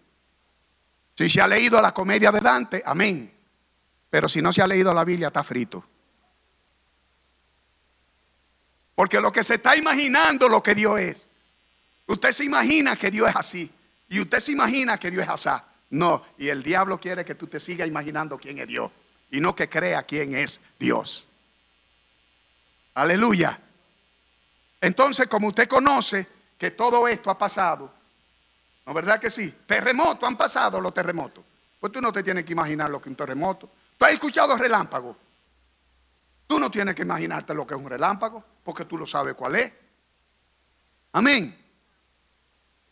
Si 1.17 1.29
se 1.29 1.41
ha 1.41 1.47
leído 1.47 1.81
la 1.81 1.93
comedia 1.93 2.31
de 2.31 2.41
Dante, 2.41 2.83
amén. 2.85 3.33
Pero 4.09 4.27
si 4.27 4.41
no 4.41 4.51
se 4.51 4.61
ha 4.61 4.67
leído 4.67 4.93
la 4.93 5.03
Biblia, 5.03 5.27
está 5.27 5.43
frito. 5.43 5.83
Porque 8.95 9.19
lo 9.19 9.31
que 9.31 9.43
se 9.43 9.55
está 9.55 9.75
imaginando 9.75 10.47
lo 10.47 10.61
que 10.61 10.75
Dios 10.75 10.99
es. 10.99 11.27
Usted 12.07 12.31
se 12.31 12.45
imagina 12.45 12.95
que 12.95 13.11
Dios 13.11 13.29
es 13.29 13.35
así. 13.35 13.71
Y 14.09 14.19
usted 14.19 14.39
se 14.39 14.51
imagina 14.51 14.97
que 14.97 15.11
Dios 15.11 15.23
es 15.23 15.29
así. 15.29 15.49
No, 15.89 16.23
y 16.37 16.49
el 16.49 16.63
diablo 16.63 16.99
quiere 16.99 17.23
que 17.23 17.35
tú 17.35 17.47
te 17.47 17.59
sigas 17.59 17.87
imaginando 17.87 18.37
quién 18.37 18.59
es 18.59 18.67
Dios. 18.67 18.91
Y 19.31 19.39
no 19.39 19.55
que 19.55 19.69
crea 19.69 20.03
quién 20.03 20.35
es 20.35 20.59
Dios. 20.79 21.27
Aleluya. 22.93 23.59
Entonces, 24.81 25.27
como 25.27 25.47
usted 25.47 25.67
conoce 25.67 26.27
que 26.57 26.71
todo 26.71 27.07
esto 27.07 27.29
ha 27.29 27.37
pasado, 27.37 27.91
¿No 28.85 28.93
verdad 28.93 29.19
que 29.19 29.29
sí? 29.29 29.53
Terremotos 29.65 30.27
han 30.27 30.37
pasado 30.37 30.79
los 30.79 30.93
terremotos. 30.93 31.43
Pues 31.79 31.91
tú 31.91 32.01
no 32.01 32.11
te 32.11 32.23
tienes 32.23 32.45
que 32.45 32.53
imaginar 32.53 32.89
lo 32.89 32.99
que 32.99 33.09
es 33.09 33.11
un 33.11 33.17
terremoto. 33.17 33.69
¿Tú 33.97 34.05
has 34.05 34.13
escuchado 34.13 34.55
relámpago? 34.57 35.17
Tú 36.47 36.59
no 36.59 36.69
tienes 36.69 36.95
que 36.95 37.01
imaginarte 37.01 37.53
lo 37.53 37.65
que 37.65 37.73
es 37.73 37.79
un 37.79 37.89
relámpago, 37.89 38.43
porque 38.63 38.85
tú 38.85 38.97
lo 38.97 39.07
sabes 39.07 39.33
cuál 39.33 39.55
es. 39.55 39.71
Amén. 41.13 41.57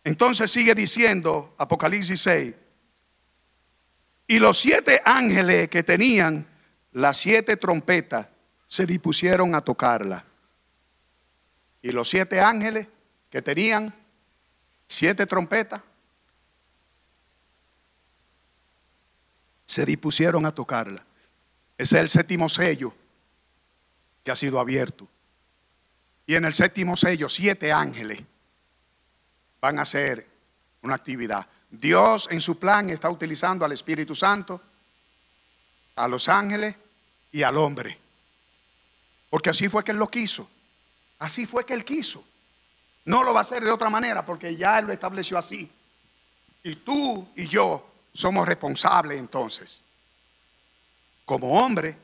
Entonces 0.04 0.52
sigue 0.52 0.74
diciendo 0.74 1.56
Apocalipsis 1.58 2.22
6. 2.22 2.56
Y 4.28 4.40
los 4.40 4.58
siete 4.58 5.02
ángeles 5.06 5.70
que 5.70 5.84
tenían 5.84 6.48
las 6.94 7.18
siete 7.18 7.58
trompetas 7.58 8.30
se 8.68 8.86
dispusieron 8.86 9.54
a 9.56 9.62
tocarla. 9.62 10.26
Y 11.82 11.92
los 11.92 12.10
siete 12.10 12.42
ángeles 12.42 12.88
que 13.30 13.42
tenían 13.42 13.94
siete 14.94 15.26
trompetas, 15.26 15.82
se 19.66 19.86
dispusieron 19.86 20.46
a 20.46 20.52
tocarla. 20.52 21.04
Ese 21.76 21.96
es 21.96 22.02
el 22.02 22.10
séptimo 22.10 22.48
sello 22.48 22.94
que 24.24 24.30
ha 24.30 24.36
sido 24.36 24.60
abierto. 24.60 25.08
Y 26.28 26.36
en 26.36 26.46
el 26.46 26.54
séptimo 26.54 26.96
sello, 26.96 27.28
siete 27.28 27.72
ángeles 27.72 28.22
van 29.60 29.80
a 29.80 29.82
hacer 29.82 30.28
una 30.84 30.94
actividad. 30.94 31.48
Dios 31.72 32.28
en 32.30 32.40
su 32.40 32.60
plan 32.60 32.92
está 32.92 33.10
utilizando 33.10 33.66
al 33.66 33.72
Espíritu 33.72 34.16
Santo, 34.16 34.62
a 35.96 36.08
los 36.08 36.30
ángeles 36.30 36.76
y 37.32 37.42
al 37.42 37.58
hombre. 37.58 37.98
Porque 39.32 39.50
así 39.50 39.70
fue 39.70 39.84
que 39.84 39.92
Él 39.92 39.98
lo 39.98 40.08
quiso. 40.08 40.48
Así 41.18 41.48
fue 41.48 41.66
que 41.66 41.74
Él 41.74 41.84
quiso. 41.84 42.24
No 43.06 43.24
lo 43.24 43.34
va 43.34 43.40
a 43.40 43.42
hacer 43.42 43.64
de 43.64 43.72
otra 43.72 43.90
manera 43.90 44.26
porque 44.26 44.56
ya 44.56 44.80
Él 44.80 44.88
lo 44.88 44.94
estableció 44.94 45.38
así. 45.38 45.70
Y 46.64 46.76
tú 46.78 47.28
y 47.36 47.46
yo 47.48 47.86
somos 48.14 48.48
responsables 48.48 49.20
entonces, 49.20 49.82
como 51.26 51.60
hombre, 51.60 51.98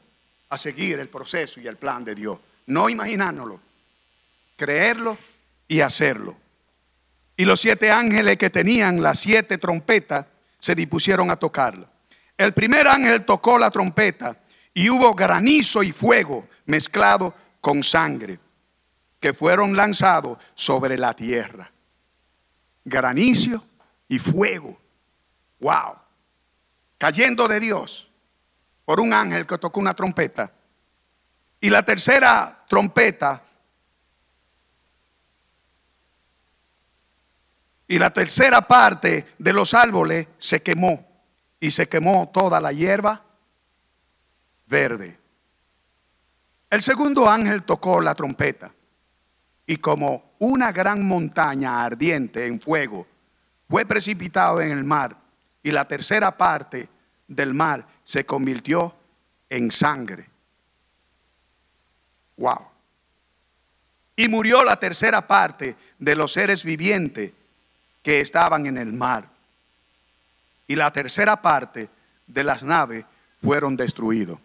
a 0.50 0.58
seguir 0.58 1.00
el 1.00 1.08
proceso 1.08 1.62
y 1.62 1.68
el 1.68 1.78
plan 1.78 2.04
de 2.04 2.16
Dios. 2.16 2.40
No 2.66 2.90
imaginárnoslo, 2.90 3.60
creerlo 4.58 5.18
y 5.68 5.80
hacerlo. 5.82 6.36
Y 7.38 7.46
los 7.46 7.62
siete 7.62 7.92
ángeles 7.92 8.38
que 8.38 8.50
tenían 8.50 9.02
las 9.02 9.20
siete 9.20 9.58
trompetas 9.58 10.26
se 10.60 10.76
dispusieron 10.76 11.32
a 11.32 11.38
tocarla. 11.38 11.88
El 12.38 12.54
primer 12.54 12.88
ángel 12.88 13.24
tocó 13.24 13.58
la 13.58 13.72
trompeta 13.72 14.36
y 14.74 14.90
hubo 14.90 15.14
granizo 15.14 15.84
y 15.84 15.92
fuego 15.92 16.48
mezclado 16.66 17.34
con 17.62 17.84
sangre 17.84 18.40
que 19.20 19.34
fueron 19.34 19.76
lanzados 19.76 20.38
sobre 20.56 20.98
la 20.98 21.14
tierra. 21.14 21.72
Granizo 22.86 23.64
y 24.08 24.18
fuego. 24.18 24.80
Wow. 25.60 25.98
Cayendo 26.98 27.48
de 27.48 27.60
Dios 27.60 28.10
por 28.86 29.00
un 29.00 29.14
ángel 29.14 29.46
que 29.46 29.58
tocó 29.58 29.80
una 29.80 29.94
trompeta. 29.94 30.52
Y 31.60 31.70
la 31.70 31.84
tercera 31.84 32.66
trompeta. 32.68 33.44
Y 37.88 38.00
la 38.00 38.12
tercera 38.12 38.62
parte 38.68 39.36
de 39.38 39.54
los 39.54 39.74
árboles 39.74 40.28
se 40.38 40.62
quemó. 40.62 41.06
Y 41.60 41.72
se 41.72 41.90
quemó 41.90 42.30
toda 42.34 42.62
la 42.62 42.72
hierba 42.72 43.22
verde. 44.68 45.20
El 46.70 46.82
segundo 46.82 47.28
ángel 47.28 47.64
tocó 47.64 48.00
la 48.00 48.16
trompeta 48.16 48.74
y 49.70 49.78
como 49.78 50.32
una 50.40 50.72
gran 50.72 51.06
montaña 51.06 51.86
ardiente 51.86 52.48
en 52.48 52.60
fuego 52.60 53.06
fue 53.70 53.86
precipitado 53.86 54.62
en 54.62 54.72
el 54.72 54.84
mar 54.84 55.16
y 55.62 55.70
la 55.70 55.88
tercera 55.88 56.36
parte 56.36 56.90
del 57.28 57.54
mar 57.54 57.86
se 58.04 58.26
convirtió 58.26 58.96
en 59.48 59.70
sangre. 59.70 60.28
Wow. 62.38 62.66
Y 64.16 64.28
murió 64.28 64.64
la 64.64 64.80
tercera 64.80 65.28
parte 65.28 65.76
de 66.00 66.16
los 66.16 66.34
seres 66.34 66.64
vivientes 66.64 67.32
que 68.02 68.22
estaban 68.22 68.66
en 68.66 68.80
el 68.80 68.92
mar. 68.92 69.30
Y 70.68 70.76
la 70.76 70.92
tercera 70.92 71.44
parte 71.44 71.90
de 72.26 72.44
las 72.44 72.64
naves 72.64 73.06
fueron 73.40 73.78
destruidos. 73.78 74.40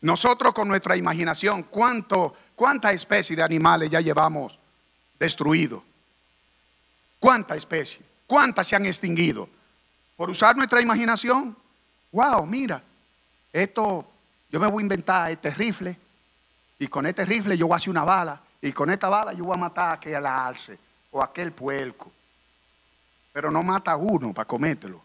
Nosotros 0.00 0.54
con 0.54 0.66
nuestra 0.66 0.96
imaginación, 0.96 1.64
¿cuánto, 1.64 2.34
¿cuántas 2.60 2.92
especies 2.92 3.38
de 3.38 3.42
animales 3.42 3.88
ya 3.88 4.02
llevamos 4.02 4.58
destruidos? 5.18 5.82
¿Cuántas 7.18 7.56
especies? 7.56 8.04
¿Cuántas 8.26 8.66
se 8.66 8.76
han 8.76 8.84
extinguido? 8.84 9.48
Por 10.14 10.28
usar 10.28 10.54
nuestra 10.54 10.78
imaginación. 10.82 11.56
Wow, 12.12 12.44
mira, 12.44 12.82
esto, 13.50 14.06
yo 14.50 14.60
me 14.60 14.66
voy 14.66 14.82
a 14.82 14.84
inventar 14.84 15.30
este 15.30 15.48
rifle 15.48 15.98
y 16.78 16.86
con 16.88 17.06
este 17.06 17.24
rifle 17.24 17.56
yo 17.56 17.66
voy 17.66 17.72
a 17.72 17.76
hacer 17.76 17.88
una 17.88 18.04
bala 18.04 18.38
y 18.60 18.72
con 18.72 18.90
esta 18.90 19.08
bala 19.08 19.32
yo 19.32 19.46
voy 19.46 19.54
a 19.54 19.58
matar 19.58 19.88
a 19.88 19.92
aquel 19.92 20.26
alce 20.26 20.78
o 21.12 21.22
a 21.22 21.24
aquel 21.24 21.52
puerco. 21.52 22.12
Pero 23.32 23.50
no 23.50 23.62
mata 23.62 23.92
a 23.92 23.96
uno 23.96 24.34
para 24.34 24.46
comértelo. 24.46 25.02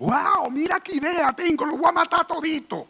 Wow, 0.00 0.50
mira 0.50 0.80
qué 0.80 0.96
idea 0.96 1.32
tengo, 1.32 1.64
lo 1.64 1.78
voy 1.78 1.88
a 1.88 1.92
matar 1.92 2.26
todito. 2.26 2.88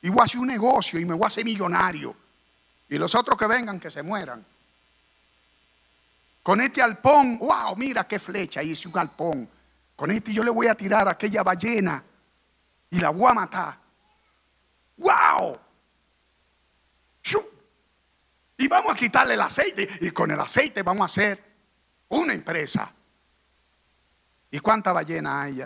Y 0.00 0.08
voy 0.08 0.20
a 0.20 0.24
hacer 0.24 0.40
un 0.40 0.46
negocio 0.46 0.98
y 0.98 1.04
me 1.04 1.12
voy 1.12 1.24
a 1.24 1.26
hacer 1.26 1.44
millonario. 1.44 2.16
Y 2.88 2.98
los 2.98 3.14
otros 3.14 3.36
que 3.36 3.46
vengan 3.46 3.78
que 3.78 3.90
se 3.90 4.02
mueran. 4.02 4.44
Con 6.42 6.60
este 6.60 6.80
alpón, 6.80 7.38
wow, 7.38 7.76
mira 7.76 8.06
qué 8.06 8.18
flecha, 8.18 8.62
hice 8.62 8.88
un 8.88 8.98
alpón. 8.98 9.48
Con 9.94 10.10
este 10.10 10.32
yo 10.32 10.42
le 10.42 10.50
voy 10.50 10.66
a 10.68 10.74
tirar 10.74 11.08
a 11.08 11.12
aquella 11.12 11.42
ballena 11.42 12.02
y 12.90 13.00
la 13.00 13.10
voy 13.10 13.30
a 13.30 13.34
matar. 13.34 13.78
¡Wow! 14.96 15.58
Y 18.60 18.66
vamos 18.66 18.92
a 18.92 18.96
quitarle 18.96 19.34
el 19.34 19.40
aceite 19.40 19.88
y 20.00 20.10
con 20.10 20.32
el 20.32 20.40
aceite 20.40 20.82
vamos 20.82 21.02
a 21.02 21.06
hacer 21.06 21.44
una 22.08 22.32
empresa. 22.32 22.92
¿Y 24.50 24.58
cuánta 24.58 24.92
ballena 24.92 25.42
hay? 25.42 25.64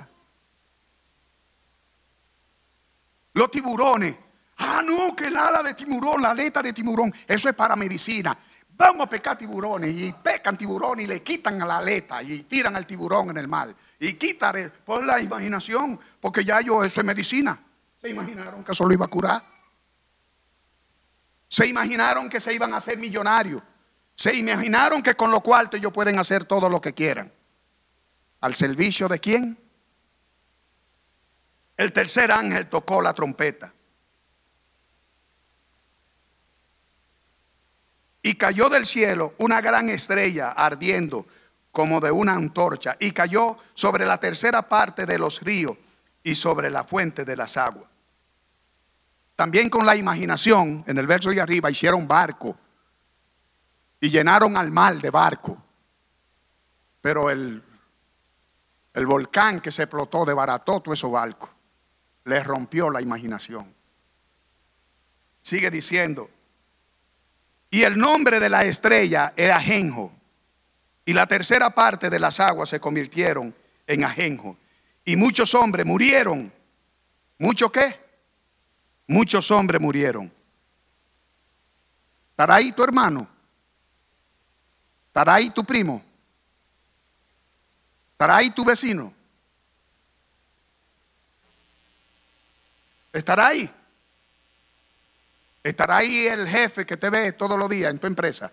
Los 3.33 3.51
tiburones. 3.51 4.15
Ah, 4.59 4.83
no, 4.85 5.15
que 5.17 5.27
el 5.27 5.37
ala 5.37 5.63
de 5.63 5.75
tiburón, 5.75 6.23
la 6.23 6.31
aleta 6.31 6.63
de 6.63 6.73
tiburón, 6.73 7.13
eso 7.27 7.49
es 7.49 7.55
para 7.55 7.75
medicina. 7.75 8.37
Vamos 8.75 9.07
a 9.07 9.09
pescar 9.09 9.37
tiburones 9.37 9.95
y 9.95 10.13
pescan 10.13 10.57
tiburones 10.57 11.05
y 11.05 11.07
le 11.07 11.23
quitan 11.23 11.59
la 11.59 11.79
aleta 11.79 12.23
y 12.23 12.43
tiran 12.45 12.75
al 12.75 12.87
tiburón 12.87 13.31
en 13.31 13.39
el 13.39 13.49
mar. 13.49 13.75
Y 14.01 14.15
quitan 14.15 14.73
por 14.85 15.05
la 15.05 15.21
imaginación, 15.21 16.01
porque 16.21 16.45
ya 16.45 16.61
yo, 16.61 16.83
eso 16.83 17.01
es 17.01 17.07
medicina. 17.07 17.61
¿Se 18.01 18.09
imaginaron 18.09 18.65
que 18.65 18.73
eso 18.73 18.85
lo 18.87 18.93
iba 18.93 19.05
a 19.05 19.09
curar? 19.09 19.43
Se 21.49 21.67
imaginaron 21.67 22.29
que 22.29 22.41
se 22.41 22.55
iban 22.55 22.73
a 22.73 22.79
hacer 22.79 22.99
millonarios. 22.99 23.63
Se 24.15 24.35
imaginaron 24.35 25.03
que 25.03 25.15
con 25.15 25.31
lo 25.31 25.41
cual 25.41 25.69
ellos 25.73 25.93
pueden 25.93 26.19
hacer 26.19 26.45
todo 26.45 26.69
lo 26.69 26.81
que 26.81 26.93
quieran. 26.95 27.33
¿Al 28.41 28.55
servicio 28.55 29.07
de 29.07 29.21
quién? 29.21 29.59
El 31.77 31.93
tercer 31.93 32.33
ángel 32.33 32.69
tocó 32.69 33.01
la 33.01 33.13
trompeta. 33.13 33.73
Y 38.23 38.35
cayó 38.35 38.69
del 38.69 38.87
cielo 38.87 39.35
una 39.39 39.61
gran 39.61 39.89
estrella 39.89 40.53
ardiendo 40.53 41.27
como 41.73 42.01
de 42.01 42.11
una 42.11 42.35
antorcha 42.35 42.97
y 43.01 43.11
cayó 43.13 43.59
sobre 43.75 44.07
la 44.07 44.21
tercera 44.21 44.69
parte 44.69 45.07
de 45.07 45.19
los 45.19 45.41
ríos 45.41 45.77
y 46.23 46.35
sobre 46.35 46.71
la 46.71 46.85
fuente 46.85 47.25
de 47.25 47.37
las 47.37 47.57
aguas. 47.57 47.91
También 49.35 49.71
con 49.71 49.85
la 49.85 49.97
imaginación, 49.97 50.85
en 50.87 50.99
el 50.99 51.07
verso 51.07 51.31
de 51.31 51.41
arriba, 51.41 51.71
hicieron 51.71 52.07
barco 52.07 52.57
y 53.99 54.11
llenaron 54.11 54.57
al 54.57 54.71
mar 54.71 54.97
de 54.99 55.11
barco. 55.11 55.61
Pero 57.01 57.31
el, 57.31 57.63
el 58.93 59.07
volcán 59.07 59.61
que 59.61 59.73
se 59.73 59.85
explotó 59.85 60.25
desbarató 60.25 60.81
todo 60.81 60.95
esos 60.95 61.11
barcos. 61.11 61.51
Les 62.25 62.47
rompió 62.47 62.91
la 62.91 63.01
imaginación. 63.01 63.75
Sigue 65.43 65.71
diciendo. 65.71 66.31
Y 67.73 67.85
el 67.85 67.97
nombre 67.97 68.39
de 68.39 68.51
la 68.51 68.67
estrella 68.67 69.33
era 69.35 69.57
Ajenjo. 69.57 70.13
Y 71.07 71.15
la 71.15 71.27
tercera 71.27 71.71
parte 71.71 72.11
de 72.11 72.19
las 72.19 72.39
aguas 72.39 72.69
se 72.69 72.79
convirtieron 72.79 73.55
en 73.87 74.05
Ajenjo. 74.05 74.59
Y 75.07 75.17
muchos 75.17 75.55
hombres 75.55 75.87
murieron. 75.87 76.53
¿Mucho 77.39 77.73
qué? 77.73 77.99
Muchos 79.07 79.51
hombres 79.51 79.81
murieron. 79.81 80.31
¿Estará 82.33 82.57
ahí 82.57 82.73
tu 82.73 82.85
hermano? 82.85 83.27
¿Estará 85.07 85.35
ahí 85.37 85.49
tu 85.49 85.65
primo? 85.65 86.05
¿Estará 88.13 88.37
ahí 88.37 88.51
tu 88.51 88.67
vecino? 88.67 89.15
¿Estará 93.15 93.47
ahí? 93.47 93.75
¿Estará 95.63 95.99
ahí 95.99 96.27
el 96.27 96.49
jefe 96.49 96.85
que 96.85 96.97
te 96.97 97.11
ve 97.11 97.33
todos 97.33 97.59
los 97.59 97.69
días 97.71 97.91
en 97.91 97.99
tu 97.99 98.07
empresa? 98.07 98.53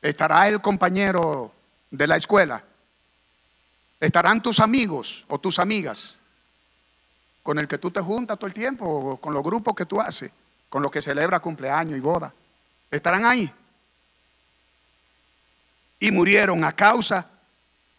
¿Estará 0.00 0.48
el 0.48 0.60
compañero 0.60 1.52
de 1.90 2.06
la 2.06 2.16
escuela? 2.16 2.62
¿Estarán 4.00 4.42
tus 4.42 4.60
amigos 4.60 5.24
o 5.28 5.38
tus 5.38 5.58
amigas? 5.58 6.18
con 7.44 7.58
el 7.58 7.68
que 7.68 7.76
tú 7.76 7.90
te 7.90 8.00
juntas 8.00 8.38
todo 8.38 8.46
el 8.46 8.54
tiempo, 8.54 9.18
con 9.20 9.34
los 9.34 9.42
grupos 9.42 9.74
que 9.74 9.84
tú 9.84 10.00
haces, 10.00 10.32
con 10.70 10.82
los 10.82 10.90
que 10.90 11.02
celebra 11.02 11.40
cumpleaños 11.40 11.98
y 11.98 12.00
boda. 12.00 12.32
Estarán 12.90 13.26
ahí. 13.26 13.52
Y 16.00 16.10
murieron 16.10 16.64
a 16.64 16.74
causa 16.74 17.28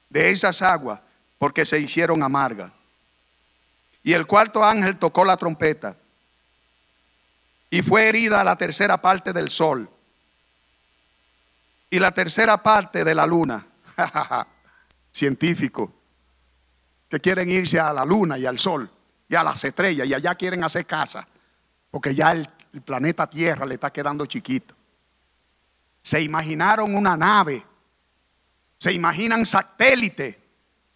de 0.09 0.31
esas 0.31 0.63
aguas, 0.63 0.99
porque 1.37 1.63
se 1.63 1.79
hicieron 1.79 2.23
amargas. 2.23 2.71
Y 4.01 4.13
el 4.13 4.25
cuarto 4.25 4.65
ángel 4.65 4.97
tocó 4.97 5.23
la 5.23 5.37
trompeta. 5.37 5.95
Y 7.75 7.81
fue 7.81 8.07
herida 8.07 8.41
la 8.41 8.55
tercera 8.55 9.01
parte 9.01 9.33
del 9.33 9.49
sol. 9.49 9.89
Y 11.89 11.99
la 11.99 12.13
tercera 12.13 12.63
parte 12.63 13.03
de 13.03 13.13
la 13.13 13.25
luna. 13.25 13.67
Científico. 15.11 15.91
Que 17.09 17.19
quieren 17.19 17.49
irse 17.49 17.77
a 17.77 17.91
la 17.91 18.05
luna 18.05 18.37
y 18.37 18.45
al 18.45 18.59
sol 18.59 18.89
y 19.27 19.35
a 19.35 19.43
las 19.43 19.61
estrellas 19.65 20.07
y 20.07 20.13
allá 20.13 20.35
quieren 20.35 20.63
hacer 20.63 20.85
casa, 20.85 21.27
porque 21.91 22.15
ya 22.15 22.31
el, 22.31 22.47
planeta 22.85 23.29
Tierra 23.29 23.65
le 23.65 23.73
está 23.73 23.91
quedando 23.91 24.25
chiquito. 24.25 24.73
Se 26.01 26.21
imaginaron 26.21 26.95
una 26.95 27.17
nave, 27.17 27.61
se 28.77 28.93
imaginan 28.93 29.45
satélites 29.45 30.37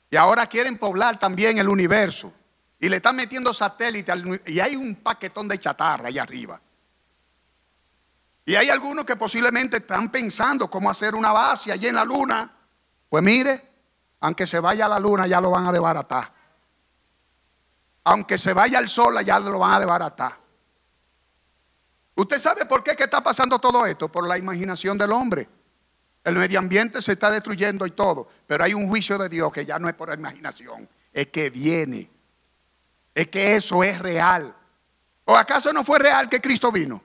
y 0.10 0.16
ahora 0.16 0.48
quieren 0.48 0.78
poblar 0.78 1.20
también 1.20 1.58
el 1.58 1.68
universo 1.68 2.32
y 2.80 2.88
le 2.88 2.96
están 2.96 3.18
metiendo 3.18 3.54
satélites 3.54 4.16
y 4.46 4.62
hay 4.62 4.78
un 4.78 4.96
paquetón 4.96 5.50
de 5.50 5.60
chatarra 5.60 6.08
allá 6.08 6.24
arriba. 6.24 6.62
Y 8.46 8.56
hay 8.56 8.70
algunos 8.70 9.06
que 9.06 9.16
posiblemente 9.16 9.78
están 9.78 10.12
pensando 10.12 10.70
cómo 10.70 10.90
hacer 10.90 11.16
una 11.16 11.32
base 11.32 11.72
allí 11.72 11.88
en 11.88 11.96
la 11.96 12.06
luna. 12.06 12.52
Pues 13.10 13.24
mire, 13.24 13.70
aunque 14.22 14.48
se 14.48 14.60
vaya 14.60 14.88
la 14.88 15.00
luna 15.00 15.28
ya 15.28 15.40
lo 15.40 15.52
van 15.52 15.68
a 15.68 15.72
desbaratar 15.72 16.40
aunque 18.10 18.40
se 18.40 18.54
vaya 18.54 18.80
el 18.80 18.90
sol, 18.90 19.16
allá 19.18 19.40
lo 19.40 19.60
van 19.60 19.74
a 19.74 19.80
desbaratar. 19.80 20.36
¿Usted 22.16 22.40
sabe 22.40 22.66
por 22.66 22.84
qué 22.84 22.96
que 22.96 23.04
está 23.04 23.22
pasando 23.22 23.60
todo 23.60 23.86
esto? 23.86 24.12
Por 24.12 24.28
la 24.28 24.36
imaginación 24.36 24.98
del 24.98 25.12
hombre. 25.12 25.48
El 26.24 26.36
medio 26.36 26.58
ambiente 26.58 27.04
se 27.04 27.14
está 27.14 27.30
destruyendo 27.30 27.86
y 27.86 27.92
todo, 27.92 28.28
pero 28.48 28.64
hay 28.64 28.74
un 28.74 28.88
juicio 28.88 29.18
de 29.20 29.30
Dios 29.30 29.54
que 29.54 29.64
ya 29.64 29.78
no 29.78 29.88
es 29.88 29.94
por 29.94 30.12
imaginación, 30.12 30.90
es 31.14 31.28
que 31.28 31.52
viene. 31.52 32.10
Es 33.14 33.28
que 33.28 33.56
eso 33.56 33.84
es 33.84 34.00
real. 34.00 34.56
¿O 35.26 35.36
acaso 35.36 35.72
no 35.72 35.84
fue 35.84 36.00
real 36.00 36.28
que 36.28 36.42
Cristo 36.42 36.72
vino? 36.72 37.02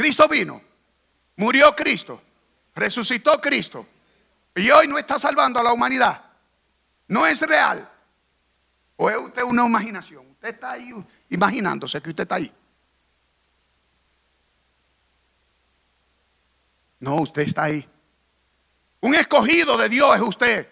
Cristo 0.00 0.26
vino, 0.28 0.62
murió 1.36 1.76
Cristo, 1.76 2.22
resucitó 2.74 3.38
Cristo 3.38 3.86
y 4.54 4.70
hoy 4.70 4.88
no 4.88 4.96
está 4.96 5.18
salvando 5.18 5.60
a 5.60 5.62
la 5.62 5.74
humanidad. 5.74 6.24
No 7.08 7.26
es 7.26 7.42
real. 7.42 7.86
¿O 8.96 9.10
es 9.10 9.18
usted 9.18 9.42
una 9.42 9.66
imaginación? 9.66 10.26
Usted 10.30 10.54
está 10.54 10.70
ahí 10.70 10.90
imaginándose 11.28 12.00
que 12.00 12.08
usted 12.08 12.22
está 12.22 12.36
ahí. 12.36 12.50
No, 16.98 17.16
usted 17.16 17.42
está 17.42 17.64
ahí. 17.64 17.86
Un 19.00 19.14
escogido 19.14 19.76
de 19.76 19.90
Dios 19.90 20.16
es 20.16 20.22
usted. 20.22 20.66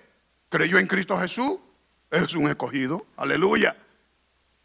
¿Creyó 0.48 0.78
en 0.78 0.86
Cristo 0.86 1.18
Jesús? 1.18 1.60
Es 2.10 2.34
un 2.34 2.48
escogido. 2.48 3.04
Aleluya. 3.18 3.76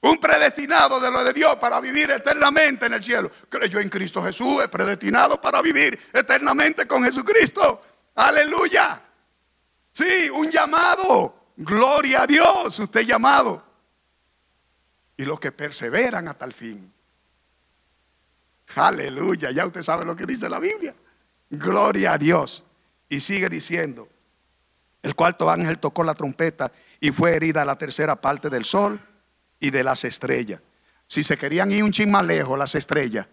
Un 0.03 0.17
predestinado 0.17 0.99
de 0.99 1.09
lo 1.09 1.23
de 1.23 1.31
Dios 1.31 1.55
para 1.55 1.79
vivir 1.79 2.11
eternamente 2.11 2.87
en 2.87 2.93
el 2.93 3.03
cielo. 3.03 3.31
Creyó 3.47 3.79
en 3.79 3.87
Cristo 3.87 4.21
Jesús. 4.21 4.61
Es 4.61 4.67
predestinado 4.67 5.39
para 5.39 5.61
vivir 5.61 5.97
eternamente 6.11 6.85
con 6.85 7.05
Jesucristo. 7.05 7.81
Aleluya. 8.15 9.01
Sí, 9.93 10.29
un 10.29 10.51
llamado. 10.51 11.51
Gloria 11.55 12.23
a 12.23 12.27
Dios, 12.27 12.77
usted 12.79 13.01
llamado. 13.03 13.63
Y 15.15 15.23
los 15.23 15.39
que 15.39 15.53
perseveran 15.53 16.27
hasta 16.27 16.43
el 16.43 16.53
fin. 16.53 16.91
Aleluya, 18.75 19.51
ya 19.51 19.65
usted 19.65 19.83
sabe 19.83 20.03
lo 20.03 20.17
que 20.17 20.25
dice 20.25 20.49
la 20.49 20.59
Biblia. 20.59 20.93
Gloria 21.49 22.13
a 22.13 22.17
Dios. 22.17 22.65
Y 23.07 23.21
sigue 23.21 23.47
diciendo, 23.47 24.09
el 25.01 25.15
cuarto 25.15 25.49
ángel 25.49 25.79
tocó 25.79 26.03
la 26.03 26.13
trompeta 26.13 26.73
y 26.99 27.11
fue 27.11 27.35
herida 27.35 27.63
la 27.63 27.77
tercera 27.77 28.17
parte 28.17 28.49
del 28.49 28.65
sol 28.65 28.99
y 29.63 29.71
de 29.71 29.81
las 29.81 30.03
estrellas. 30.03 30.59
Si 31.07 31.23
se 31.23 31.37
querían 31.37 31.71
ir 31.71 31.85
un 31.85 31.91
chin 31.93 32.11
más 32.11 32.25
lejos 32.25 32.59
las 32.59 32.75
estrellas, 32.75 33.25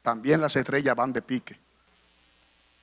también 0.00 0.40
las 0.40 0.56
estrellas 0.56 0.96
van 0.96 1.12
de 1.12 1.20
pique. 1.20 1.58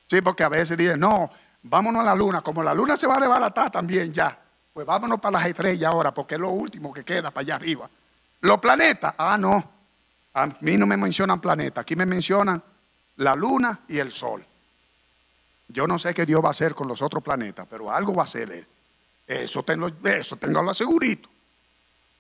Sí, 0.08 0.22
porque 0.22 0.44
a 0.44 0.50
veces 0.50 0.78
dicen, 0.78 1.00
no, 1.00 1.32
vámonos 1.64 2.04
a 2.04 2.06
la 2.06 2.14
luna. 2.14 2.42
Como 2.42 2.62
la 2.62 2.76
luna 2.76 2.96
se 2.96 3.08
va 3.08 3.18
a 3.18 3.20
desbaratar 3.20 3.72
también 3.72 4.14
ya, 4.14 4.40
pues 4.72 4.86
vámonos 4.86 5.20
para 5.20 5.40
las 5.40 5.48
estrellas 5.48 5.92
ahora, 5.92 6.14
porque 6.14 6.36
es 6.36 6.42
lo 6.42 6.52
último 6.52 6.94
que 6.94 7.04
queda 7.04 7.32
para 7.32 7.42
allá 7.42 7.56
arriba. 7.56 7.90
Los 8.42 8.60
planetas, 8.60 9.16
ah, 9.18 9.36
no. 9.36 9.72
A 10.36 10.46
mí 10.60 10.78
no 10.78 10.86
me 10.86 10.96
mencionan 10.96 11.42
planetas, 11.42 11.82
aquí 11.82 11.96
me 11.96 12.06
mencionan 12.06 12.62
la 13.16 13.36
luna 13.36 13.80
y 13.88 13.98
el 13.98 14.12
sol. 14.12 14.46
Yo 15.70 15.88
no 15.88 15.98
sé 15.98 16.14
qué 16.14 16.28
Dios 16.28 16.44
va 16.44 16.50
a 16.50 16.52
hacer 16.52 16.76
con 16.76 16.88
los 16.88 17.02
otros 17.02 17.24
planetas, 17.24 17.66
pero 17.68 17.92
algo 17.92 18.14
va 18.14 18.22
a 18.22 18.26
hacer 18.26 18.52
Él. 18.52 18.68
Eso 19.26 19.64
tengo, 19.64 19.90
eso 20.04 20.36
tengo 20.36 20.62
lo 20.62 20.70
asegurito. 20.70 21.30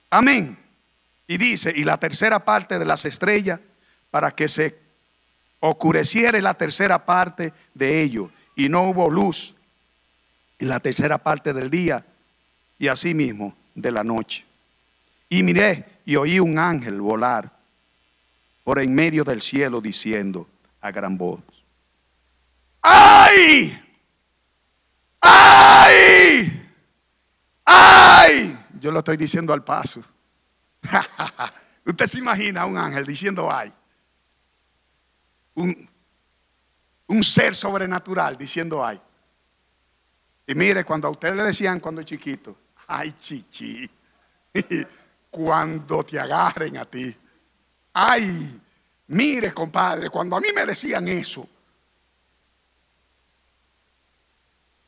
Amén. 0.09 0.57
Y 1.27 1.37
dice, 1.37 1.73
y 1.75 1.83
la 1.83 1.97
tercera 1.97 2.43
parte 2.43 2.79
de 2.79 2.85
las 2.85 3.05
estrellas, 3.05 3.59
para 4.11 4.31
que 4.31 4.47
se 4.47 4.77
oscureciere 5.59 6.41
la 6.41 6.53
tercera 6.53 7.05
parte 7.05 7.53
de 7.73 8.01
ellos, 8.01 8.29
y 8.55 8.69
no 8.69 8.83
hubo 8.83 9.09
luz 9.09 9.55
en 10.59 10.69
la 10.69 10.79
tercera 10.79 11.17
parte 11.17 11.53
del 11.53 11.69
día, 11.69 12.05
y 12.77 12.87
asimismo 12.87 13.55
de 13.73 13.91
la 13.91 14.03
noche. 14.03 14.45
Y 15.29 15.43
miré 15.43 15.85
y 16.05 16.15
oí 16.15 16.39
un 16.39 16.59
ángel 16.59 17.01
volar 17.01 17.51
por 18.63 18.79
en 18.79 18.93
medio 18.93 19.23
del 19.23 19.41
cielo 19.41 19.81
diciendo 19.81 20.47
a 20.81 20.91
gran 20.91 21.17
voz, 21.17 21.41
¡ay! 22.81 23.81
¡ay! 25.21 26.69
¡ay! 27.65 28.57
Yo 28.79 28.91
lo 28.91 28.99
estoy 28.99 29.17
diciendo 29.17 29.53
al 29.53 29.63
paso. 29.63 30.01
Usted 31.85 32.05
se 32.05 32.19
imagina 32.19 32.61
a 32.61 32.65
un 32.65 32.77
ángel 32.77 33.05
diciendo 33.05 33.51
ay. 33.51 33.73
Un, 35.55 35.89
un 37.07 37.23
ser 37.23 37.55
sobrenatural 37.55 38.37
diciendo 38.37 38.85
ay. 38.85 39.01
Y 40.47 40.55
mire, 40.55 40.83
cuando 40.83 41.07
a 41.07 41.11
usted 41.11 41.33
le 41.35 41.43
decían 41.43 41.79
cuando 41.79 42.03
chiquito, 42.03 42.55
ay 42.87 43.13
chichi, 43.13 43.89
cuando 45.29 46.03
te 46.03 46.19
agarren 46.19 46.77
a 46.77 46.85
ti. 46.85 47.15
Ay, 47.93 48.61
mire 49.07 49.53
compadre, 49.53 50.09
cuando 50.09 50.35
a 50.35 50.41
mí 50.41 50.49
me 50.53 50.65
decían 50.65 51.07
eso, 51.07 51.47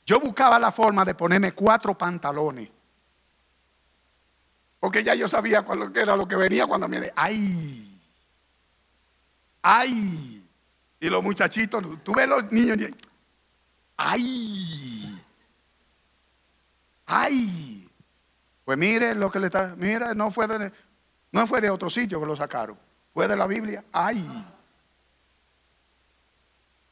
yo 0.05 0.19
buscaba 0.19 0.57
la 0.59 0.71
forma 0.71 1.03
de 1.03 1.15
ponerme 1.15 1.51
cuatro 1.53 1.97
pantalones. 1.97 2.69
Porque 4.87 5.03
ya 5.03 5.15
yo 5.15 5.27
sabía 5.27 5.63
cuál 5.63 5.91
era 5.93 6.15
lo 6.15 6.25
que 6.25 6.37
venía 6.37 6.65
cuando 6.65 6.87
me 6.87 7.11
ay, 7.13 7.99
ay. 9.61 10.49
Y 10.97 11.09
los 11.09 11.21
muchachitos, 11.21 11.83
tú 12.05 12.13
ves 12.13 12.25
los 12.25 12.49
niños, 12.53 12.77
ay, 13.97 15.21
ay. 17.05 17.89
Pues 18.63 18.77
mire 18.77 19.13
lo 19.13 19.29
que 19.29 19.41
le 19.41 19.47
está, 19.47 19.75
mira, 19.75 20.13
no 20.13 20.31
fue 20.31 20.47
de, 20.47 20.71
no 21.33 21.45
fue 21.47 21.59
de 21.59 21.69
otro 21.69 21.89
sitio 21.89 22.21
que 22.21 22.25
lo 22.25 22.37
sacaron, 22.37 22.79
fue 23.13 23.27
de 23.27 23.35
la 23.35 23.45
Biblia, 23.45 23.83
ay, 23.91 24.25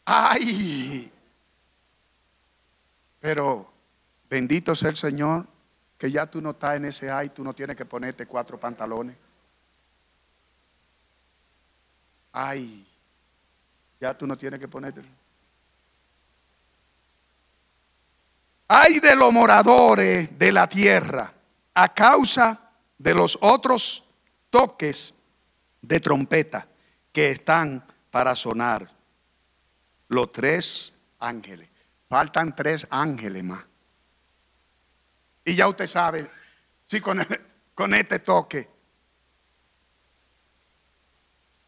ay. 0.03 1.13
Pero 3.21 3.71
bendito 4.29 4.75
sea 4.75 4.89
el 4.89 4.97
Señor 4.97 5.54
ya 6.11 6.25
tú 6.25 6.41
no 6.41 6.51
estás 6.51 6.77
en 6.77 6.85
ese 6.85 7.09
ay, 7.11 7.29
tú 7.29 7.43
no 7.43 7.53
tienes 7.53 7.75
que 7.75 7.85
ponerte 7.85 8.25
cuatro 8.25 8.59
pantalones. 8.59 9.15
Ay, 12.31 12.85
ya 13.99 14.17
tú 14.17 14.27
no 14.27 14.37
tienes 14.37 14.59
que 14.59 14.67
ponerte. 14.67 15.01
Ay 18.67 18.99
de 18.99 19.15
los 19.15 19.31
moradores 19.31 20.37
de 20.37 20.51
la 20.51 20.67
tierra 20.67 21.31
a 21.73 21.93
causa 21.93 22.71
de 22.97 23.13
los 23.13 23.37
otros 23.41 24.03
toques 24.49 25.13
de 25.81 25.99
trompeta 25.99 26.67
que 27.11 27.29
están 27.29 27.85
para 28.09 28.35
sonar. 28.35 28.89
Los 30.07 30.31
tres 30.31 30.93
ángeles. 31.19 31.69
Faltan 32.09 32.55
tres 32.55 32.87
ángeles 32.89 33.43
más. 33.43 33.65
Y 35.45 35.55
ya 35.55 35.67
usted 35.67 35.87
sabe, 35.87 36.29
si 36.87 36.99
con, 36.99 37.25
con 37.75 37.93
este 37.93 38.19
toque, 38.19 38.67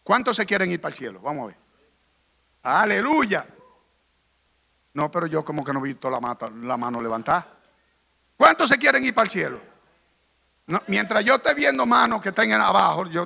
¿cuántos 0.04 0.36
se 0.36 0.46
quieren 0.46 0.72
ir 0.72 0.82
para 0.82 0.92
el 0.92 0.98
cielo? 0.98 1.22
Vamos 1.22 1.44
a 1.44 1.48
ver. 1.48 1.58
Aleluya. 2.64 3.48
No, 4.94 5.12
pero 5.12 5.28
yo 5.28 5.46
como 5.46 5.64
que 5.64 5.72
no 5.72 5.80
he 5.80 5.84
visto 5.84 6.10
la, 6.10 6.20
mano 6.20 7.02
levantada. 7.02 7.48
¿Cuántos 8.36 8.68
se 8.68 8.80
quieren 8.80 9.06
ir 9.06 9.14
para 9.14 9.26
el 9.26 9.30
cielo? 9.30 9.62
mientras 10.88 11.24
yo 11.24 11.36
esté 11.36 11.54
viendo 11.54 11.86
manos 11.86 12.22
que 12.22 12.28
estén 12.28 12.52
abajo, 12.52 13.06
yo, 13.06 13.26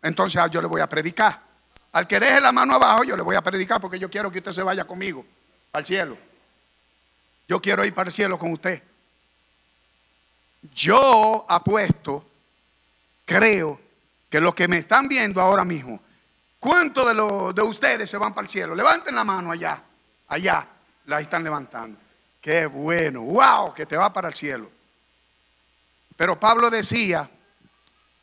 entonces 0.00 0.40
yo 0.50 0.60
le 0.60 0.68
voy 0.68 0.80
a 0.80 0.88
predicar. 0.88 1.42
Al 1.90 2.06
que 2.06 2.20
deje 2.20 2.40
la 2.40 2.52
mano 2.52 2.74
abajo, 2.74 3.02
yo 3.02 3.16
le 3.16 3.22
voy 3.22 3.34
a 3.34 3.42
predicar 3.42 3.80
porque 3.80 3.98
yo 3.98 4.08
quiero 4.08 4.30
que 4.30 4.38
usted 4.38 4.52
se 4.52 4.62
vaya 4.62 4.86
conmigo 4.86 5.24
al 5.72 5.84
cielo. 5.84 6.16
Yo 7.48 7.60
quiero 7.60 7.84
ir 7.84 7.94
para 7.94 8.10
el 8.10 8.14
cielo 8.14 8.38
con 8.38 8.52
usted. 8.52 8.82
Yo 10.74 11.46
apuesto, 11.48 12.26
creo 13.24 13.80
que 14.28 14.40
los 14.40 14.54
que 14.54 14.68
me 14.68 14.78
están 14.78 15.08
viendo 15.08 15.40
ahora 15.40 15.64
mismo, 15.64 16.00
¿cuántos 16.58 17.06
de, 17.06 17.52
de 17.54 17.62
ustedes 17.62 18.10
se 18.10 18.18
van 18.18 18.34
para 18.34 18.46
el 18.46 18.50
cielo? 18.50 18.74
Levanten 18.74 19.14
la 19.14 19.24
mano 19.24 19.52
allá, 19.52 19.82
allá, 20.28 20.66
la 21.06 21.20
están 21.20 21.44
levantando. 21.44 21.98
Qué 22.40 22.66
bueno, 22.66 23.22
wow, 23.22 23.72
que 23.72 23.86
te 23.86 23.96
va 23.96 24.12
para 24.12 24.28
el 24.28 24.34
cielo. 24.34 24.70
Pero 26.16 26.38
Pablo 26.38 26.68
decía, 26.70 27.30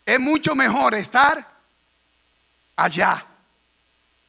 es 0.05 0.19
mucho 0.19 0.55
mejor 0.55 0.95
estar 0.95 1.55
allá. 2.75 3.25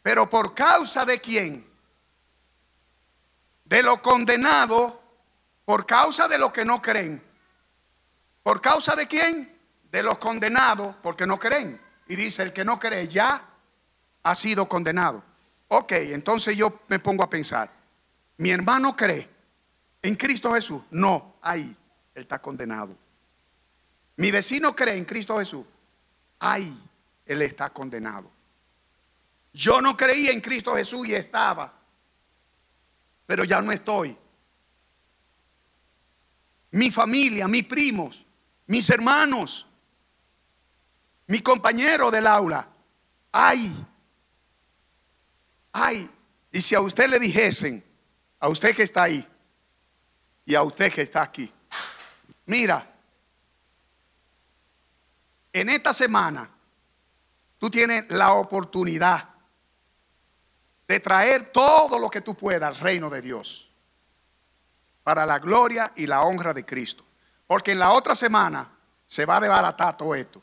Pero 0.03 0.31
por 0.31 0.55
causa 0.55 1.05
de 1.05 1.21
quién? 1.21 1.67
De 3.65 3.83
lo 3.83 4.01
condenado, 4.01 5.03
por 5.65 5.85
causa 5.85 6.29
de 6.29 6.39
lo 6.39 6.53
que 6.53 6.65
no 6.65 6.81
creen. 6.81 7.26
¿Por 8.47 8.61
causa 8.61 8.95
de 8.95 9.09
quién? 9.09 9.59
De 9.91 10.05
los 10.05 10.19
condenados 10.19 10.95
porque 11.03 11.27
no 11.27 11.37
creen. 11.37 11.81
Y 12.07 12.15
dice, 12.15 12.45
el 12.45 12.53
que 12.53 12.65
no 12.65 12.79
cree 12.79 13.09
ya 13.09 13.45
ha 14.23 14.35
sido 14.37 14.69
condenado. 14.69 15.21
Ok, 15.67 15.91
entonces 15.91 16.57
yo 16.57 16.83
me 16.87 17.01
pongo 17.01 17.25
a 17.25 17.29
pensar, 17.29 17.69
mi 18.37 18.51
hermano 18.51 18.95
cree 18.95 19.29
en 20.01 20.15
Cristo 20.15 20.55
Jesús. 20.55 20.81
No, 20.93 21.39
ahí, 21.43 21.77
él 22.15 22.23
está 22.23 22.41
condenado. 22.41 22.97
Mi 24.15 24.31
vecino 24.31 24.77
cree 24.77 24.97
en 24.97 25.07
Cristo 25.07 25.41
Jesús. 25.41 25.67
Ahí, 26.39 26.73
él 27.25 27.43
está 27.43 27.71
condenado. 27.71 28.31
Yo 29.55 29.81
no 29.81 29.97
creía 29.97 30.31
en 30.31 30.41
Cristo 30.41 30.77
Jesús 30.77 31.09
y 31.09 31.17
estaba, 31.17 31.73
pero 33.27 33.43
ya 33.43 33.61
no 33.61 33.73
estoy. 33.73 34.17
Mi 36.71 36.93
familia, 36.93 37.49
mis 37.49 37.65
primos, 37.65 38.26
mis 38.67 38.89
hermanos, 38.91 39.67
mi 41.27 41.41
compañero 41.41 42.11
del 42.11 42.27
aula, 42.27 42.69
ay, 43.33 43.87
ay, 45.73 46.11
y 46.53 46.61
si 46.61 46.75
a 46.75 46.81
usted 46.81 47.09
le 47.09 47.19
dijesen, 47.19 47.85
a 48.41 48.49
usted 48.49 48.75
que 48.75 48.83
está 48.83 49.05
ahí 49.05 49.27
y 50.45 50.55
a 50.55 50.63
usted 50.63 50.93
que 50.93 51.03
está 51.03 51.23
aquí, 51.23 51.53
mira, 52.47 52.93
en 55.53 55.69
esta 55.71 55.95
semana 55.95 56.51
tú 57.59 57.71
tienes 57.71 58.05
la 58.11 58.33
oportunidad 58.33 59.31
de 60.87 61.01
traer 61.01 61.51
todo 61.51 61.99
lo 61.99 62.11
que 62.11 62.21
tú 62.21 62.35
puedas 62.35 62.77
al 62.77 62.81
reino 62.81 63.11
de 63.11 63.23
Dios 63.23 63.71
para 65.03 65.25
la 65.25 65.39
gloria 65.39 65.93
y 65.97 66.07
la 66.07 66.23
honra 66.23 66.53
de 66.53 66.65
Cristo. 66.65 67.06
Porque 67.47 67.73
en 67.73 67.79
la 67.79 67.93
otra 67.93 68.15
semana 68.15 68.71
se 69.07 69.25
va 69.25 69.37
a 69.37 69.41
desbaratar 69.41 69.97
todo 69.97 70.15
esto. 70.15 70.43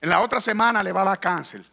En 0.00 0.08
la 0.08 0.20
otra 0.20 0.40
semana 0.40 0.82
le 0.82 0.92
va 0.92 1.02
a 1.02 1.04
dar 1.04 1.20
cáncer. 1.20 1.64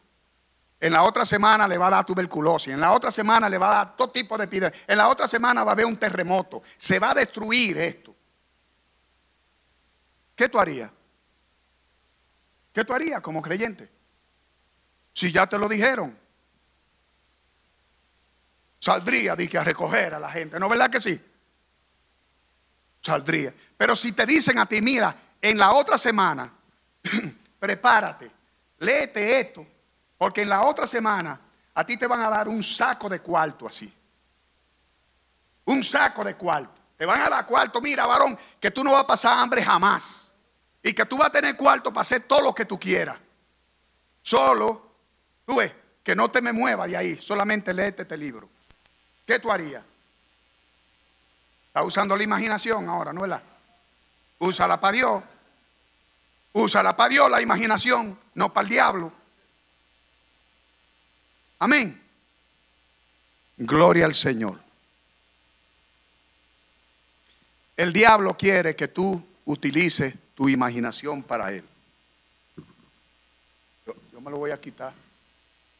En 0.80 0.94
la 0.94 1.04
otra 1.04 1.26
semana 1.26 1.68
le 1.68 1.78
va 1.78 1.88
a 1.88 1.92
dar 1.92 2.06
tuberculosis. 2.06 2.74
En 2.74 2.80
la 2.80 2.92
otra 2.92 3.12
semana 3.12 3.48
le 3.48 3.58
va 3.58 3.72
a 3.72 3.76
dar 3.76 3.96
todo 3.96 4.10
tipo 4.10 4.38
de 4.38 4.46
epidemia. 4.46 4.78
En 4.88 4.98
la 4.98 5.08
otra 5.10 5.28
semana 5.28 5.64
va 5.64 5.72
a 5.72 5.74
haber 5.74 5.86
un 5.86 5.98
terremoto. 5.98 6.64
Se 6.78 7.00
va 7.00 7.12
a 7.12 7.14
destruir 7.14 7.78
esto. 7.78 8.16
¿Qué 10.36 10.50
tú 10.50 10.60
harías? 10.60 10.90
¿Qué 12.74 12.84
tú 12.84 12.94
harías 12.94 13.22
como 13.22 13.42
creyente? 13.42 13.92
Si 15.14 15.32
ya 15.32 15.46
te 15.46 15.58
lo 15.58 15.68
dijeron. 15.68 16.18
saldría 18.80 19.36
que 19.36 19.58
a 19.58 19.64
recoger 19.64 20.16
a 20.16 20.20
la 20.20 20.32
gente. 20.32 20.60
¿No 20.60 20.68
verdad 20.68 20.90
que 20.90 21.00
sí? 21.00 21.22
Saldría. 23.02 23.54
Pero 23.78 23.96
si 23.96 24.12
te 24.12 24.26
dicen 24.26 24.60
a 24.60 24.66
ti, 24.66 24.82
mira, 24.82 25.16
en 25.42 25.58
la 25.58 25.72
otra 25.74 25.98
semana, 25.98 26.52
prepárate, 27.60 28.32
léete 28.80 29.40
esto, 29.40 29.66
porque 30.18 30.44
en 30.44 30.50
la 30.50 30.62
otra 30.62 30.86
semana 30.86 31.40
a 31.74 31.86
ti 31.86 31.98
te 31.98 32.08
van 32.08 32.22
a 32.22 32.30
dar 32.30 32.48
un 32.48 32.62
saco 32.62 33.10
de 33.10 33.20
cuarto 33.20 33.68
así. 33.68 33.92
Un 35.66 35.84
saco 35.84 36.24
de 36.24 36.36
cuarto. 36.36 36.80
Te 36.98 37.06
van 37.06 37.22
a 37.22 37.30
dar 37.30 37.46
cuarto, 37.46 37.82
mira, 37.82 38.06
varón, 38.06 38.38
que 38.60 38.70
tú 38.70 38.84
no 38.84 38.92
vas 38.92 39.02
a 39.02 39.08
pasar 39.08 39.40
hambre 39.40 39.64
jamás. 39.64 40.32
Y 40.84 40.94
que 40.94 41.06
tú 41.06 41.18
vas 41.18 41.30
a 41.30 41.32
tener 41.32 41.56
cuarto 41.56 41.92
para 41.92 42.02
hacer 42.02 42.24
todo 42.24 42.42
lo 42.42 42.54
que 42.54 42.66
tú 42.66 42.80
quieras. 42.80 43.18
Solo, 44.22 44.92
tú 45.46 45.56
ves, 45.56 45.74
que 46.04 46.16
no 46.16 46.30
te 46.30 46.42
me 46.42 46.54
muevas 46.54 46.90
de 46.90 46.98
ahí, 46.98 47.18
solamente 47.18 47.74
léete 47.74 48.04
este 48.04 48.18
libro. 48.18 48.50
¿Qué 49.26 49.40
tú 49.40 49.52
harías? 49.52 49.84
Está 51.72 51.84
usando 51.84 52.18
la 52.18 52.24
imaginación 52.24 52.90
ahora, 52.90 53.14
¿no 53.14 53.24
es 53.24 53.30
la? 53.30 53.42
Úsala 54.40 54.78
para 54.78 54.92
Dios. 54.92 55.24
Úsala 56.52 56.98
para 56.98 57.08
Dios 57.08 57.32
la 57.32 57.42
imaginación, 57.42 58.20
no 58.34 58.52
para 58.52 58.64
el 58.66 58.70
diablo. 58.70 59.14
Amén. 61.60 62.02
Gloria 63.56 64.04
al 64.04 64.14
Señor. 64.14 64.60
El 67.78 67.94
diablo 67.94 68.36
quiere 68.36 68.76
que 68.76 68.90
tú 68.90 69.26
utilices 69.46 70.14
tu 70.36 70.50
imaginación 70.50 71.24
para 71.24 71.54
él. 71.54 71.64
Yo, 73.86 74.20
me 74.20 74.30
lo 74.30 74.40
voy 74.40 74.52
a 74.52 74.60
quitar, 74.60 74.94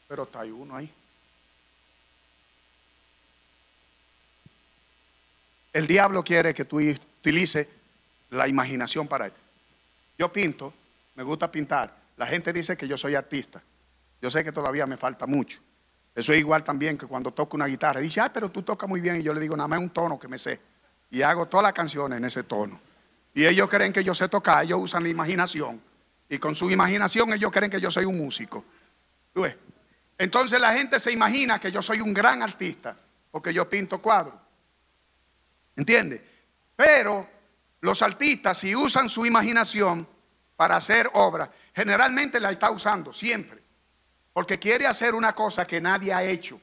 pero 0.08 0.22
está 0.22 0.40
uno 0.40 0.74
ahí. 0.74 0.90
El 5.72 5.86
diablo 5.86 6.22
quiere 6.22 6.52
que 6.52 6.64
tú 6.64 6.80
utilices 6.80 7.66
la 8.30 8.46
imaginación 8.48 9.08
para 9.08 9.26
él. 9.26 9.32
Yo 10.18 10.32
pinto, 10.32 10.72
me 11.14 11.22
gusta 11.22 11.50
pintar. 11.50 11.94
La 12.16 12.26
gente 12.26 12.52
dice 12.52 12.76
que 12.76 12.86
yo 12.86 12.98
soy 12.98 13.14
artista. 13.14 13.62
Yo 14.20 14.30
sé 14.30 14.44
que 14.44 14.52
todavía 14.52 14.86
me 14.86 14.96
falta 14.96 15.26
mucho. 15.26 15.58
Eso 16.14 16.32
es 16.32 16.38
igual 16.38 16.62
también 16.62 16.98
que 16.98 17.06
cuando 17.06 17.32
toco 17.32 17.56
una 17.56 17.66
guitarra. 17.66 18.00
Dice, 18.00 18.20
ah, 18.20 18.30
pero 18.32 18.50
tú 18.50 18.62
tocas 18.62 18.88
muy 18.88 19.00
bien. 19.00 19.20
Y 19.20 19.22
yo 19.22 19.32
le 19.32 19.40
digo, 19.40 19.56
nada 19.56 19.68
más 19.68 19.80
un 19.80 19.90
tono 19.90 20.18
que 20.18 20.28
me 20.28 20.38
sé. 20.38 20.60
Y 21.10 21.22
hago 21.22 21.46
todas 21.46 21.64
las 21.64 21.72
canciones 21.72 22.18
en 22.18 22.24
ese 22.24 22.42
tono. 22.42 22.78
Y 23.34 23.46
ellos 23.46 23.68
creen 23.68 23.92
que 23.92 24.04
yo 24.04 24.14
sé 24.14 24.28
tocar, 24.28 24.64
ellos 24.64 24.80
usan 24.80 25.02
la 25.02 25.08
imaginación. 25.08 25.80
Y 26.28 26.38
con 26.38 26.54
su 26.54 26.70
imaginación 26.70 27.32
ellos 27.32 27.50
creen 27.50 27.70
que 27.70 27.80
yo 27.80 27.90
soy 27.90 28.04
un 28.04 28.18
músico. 28.18 28.64
Entonces 30.18 30.60
la 30.60 30.74
gente 30.74 31.00
se 31.00 31.10
imagina 31.10 31.58
que 31.58 31.72
yo 31.72 31.82
soy 31.82 32.00
un 32.00 32.12
gran 32.12 32.42
artista, 32.42 32.96
porque 33.30 33.52
yo 33.52 33.68
pinto 33.68 34.00
cuadros. 34.00 34.34
¿Entiendes? 35.76 36.20
Pero 36.76 37.28
los 37.80 38.02
artistas, 38.02 38.58
si 38.58 38.74
usan 38.74 39.08
su 39.08 39.26
imaginación 39.26 40.06
para 40.56 40.76
hacer 40.76 41.10
obras, 41.14 41.50
generalmente 41.74 42.38
la 42.40 42.50
está 42.50 42.70
usando 42.70 43.12
siempre. 43.12 43.62
Porque 44.32 44.58
quiere 44.58 44.86
hacer 44.86 45.14
una 45.14 45.34
cosa 45.34 45.66
que 45.66 45.80
nadie 45.80 46.12
ha 46.12 46.22
hecho. 46.22 46.60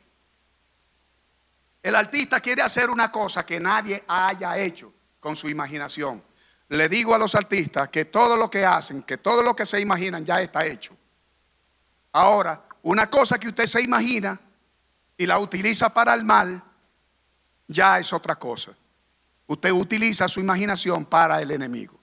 El 1.82 1.96
artista 1.96 2.40
quiere 2.40 2.62
hacer 2.62 2.90
una 2.90 3.12
cosa 3.12 3.46
que 3.46 3.60
nadie 3.60 4.04
haya 4.08 4.58
hecho 4.58 4.94
con 5.20 5.36
su 5.36 5.50
imaginación. 5.50 6.24
Le 6.70 6.88
digo 6.88 7.16
a 7.16 7.18
los 7.18 7.36
artistas 7.36 7.90
que 7.90 8.06
todo 8.06 8.36
lo 8.36 8.50
que 8.50 8.66
hacen, 8.66 9.04
que 9.04 9.18
todo 9.18 9.42
lo 9.42 9.56
que 9.56 9.66
se 9.66 9.80
imaginan 9.80 10.26
ya 10.26 10.42
está 10.42 10.66
hecho. 10.66 10.96
Ahora, 12.12 12.64
una 12.84 13.10
cosa 13.10 13.40
que 13.40 13.48
usted 13.48 13.66
se 13.66 13.82
imagina 13.82 14.40
y 15.18 15.26
la 15.26 15.40
utiliza 15.40 15.94
para 15.94 16.14
el 16.14 16.24
mal, 16.24 16.64
ya 17.68 18.00
es 18.00 18.14
otra 18.14 18.36
cosa. 18.36 18.72
Usted 19.50 19.72
utiliza 19.72 20.28
su 20.28 20.40
imaginación 20.40 21.06
para 21.06 21.42
el 21.42 21.50
enemigo. 21.50 22.00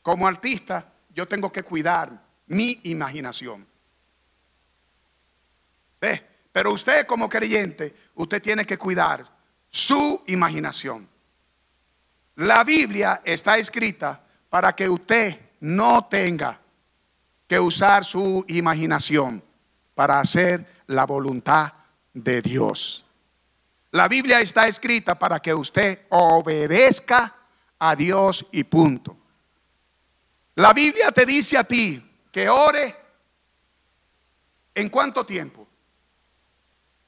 Como 0.00 0.28
artista, 0.28 0.92
yo 1.12 1.26
tengo 1.26 1.50
que 1.50 1.64
cuidar 1.64 2.22
mi 2.46 2.78
imaginación. 2.84 3.66
¿Ve? 6.00 6.24
Pero 6.52 6.72
usted 6.72 7.04
como 7.04 7.28
creyente, 7.28 7.96
usted 8.14 8.40
tiene 8.40 8.64
que 8.64 8.78
cuidar 8.78 9.24
su 9.68 10.22
imaginación. 10.28 11.08
La 12.36 12.62
Biblia 12.62 13.22
está 13.24 13.58
escrita 13.58 14.22
para 14.48 14.72
que 14.72 14.88
usted 14.88 15.36
no 15.58 16.04
tenga 16.04 16.60
que 17.48 17.58
usar 17.58 18.04
su 18.04 18.44
imaginación 18.46 19.42
para 19.96 20.20
hacer 20.20 20.64
la 20.86 21.06
voluntad 21.06 21.72
de 22.14 22.40
Dios. 22.40 23.04
La 23.98 24.06
Biblia 24.06 24.40
está 24.40 24.68
escrita 24.68 25.18
para 25.18 25.40
que 25.40 25.52
usted 25.52 26.06
obedezca 26.10 27.34
a 27.80 27.96
Dios 27.96 28.46
y 28.52 28.62
punto. 28.62 29.16
La 30.54 30.72
Biblia 30.72 31.10
te 31.10 31.26
dice 31.26 31.58
a 31.58 31.64
ti 31.64 32.00
que 32.30 32.48
ore 32.48 32.94
en 34.72 34.88
cuánto 34.88 35.26
tiempo? 35.26 35.66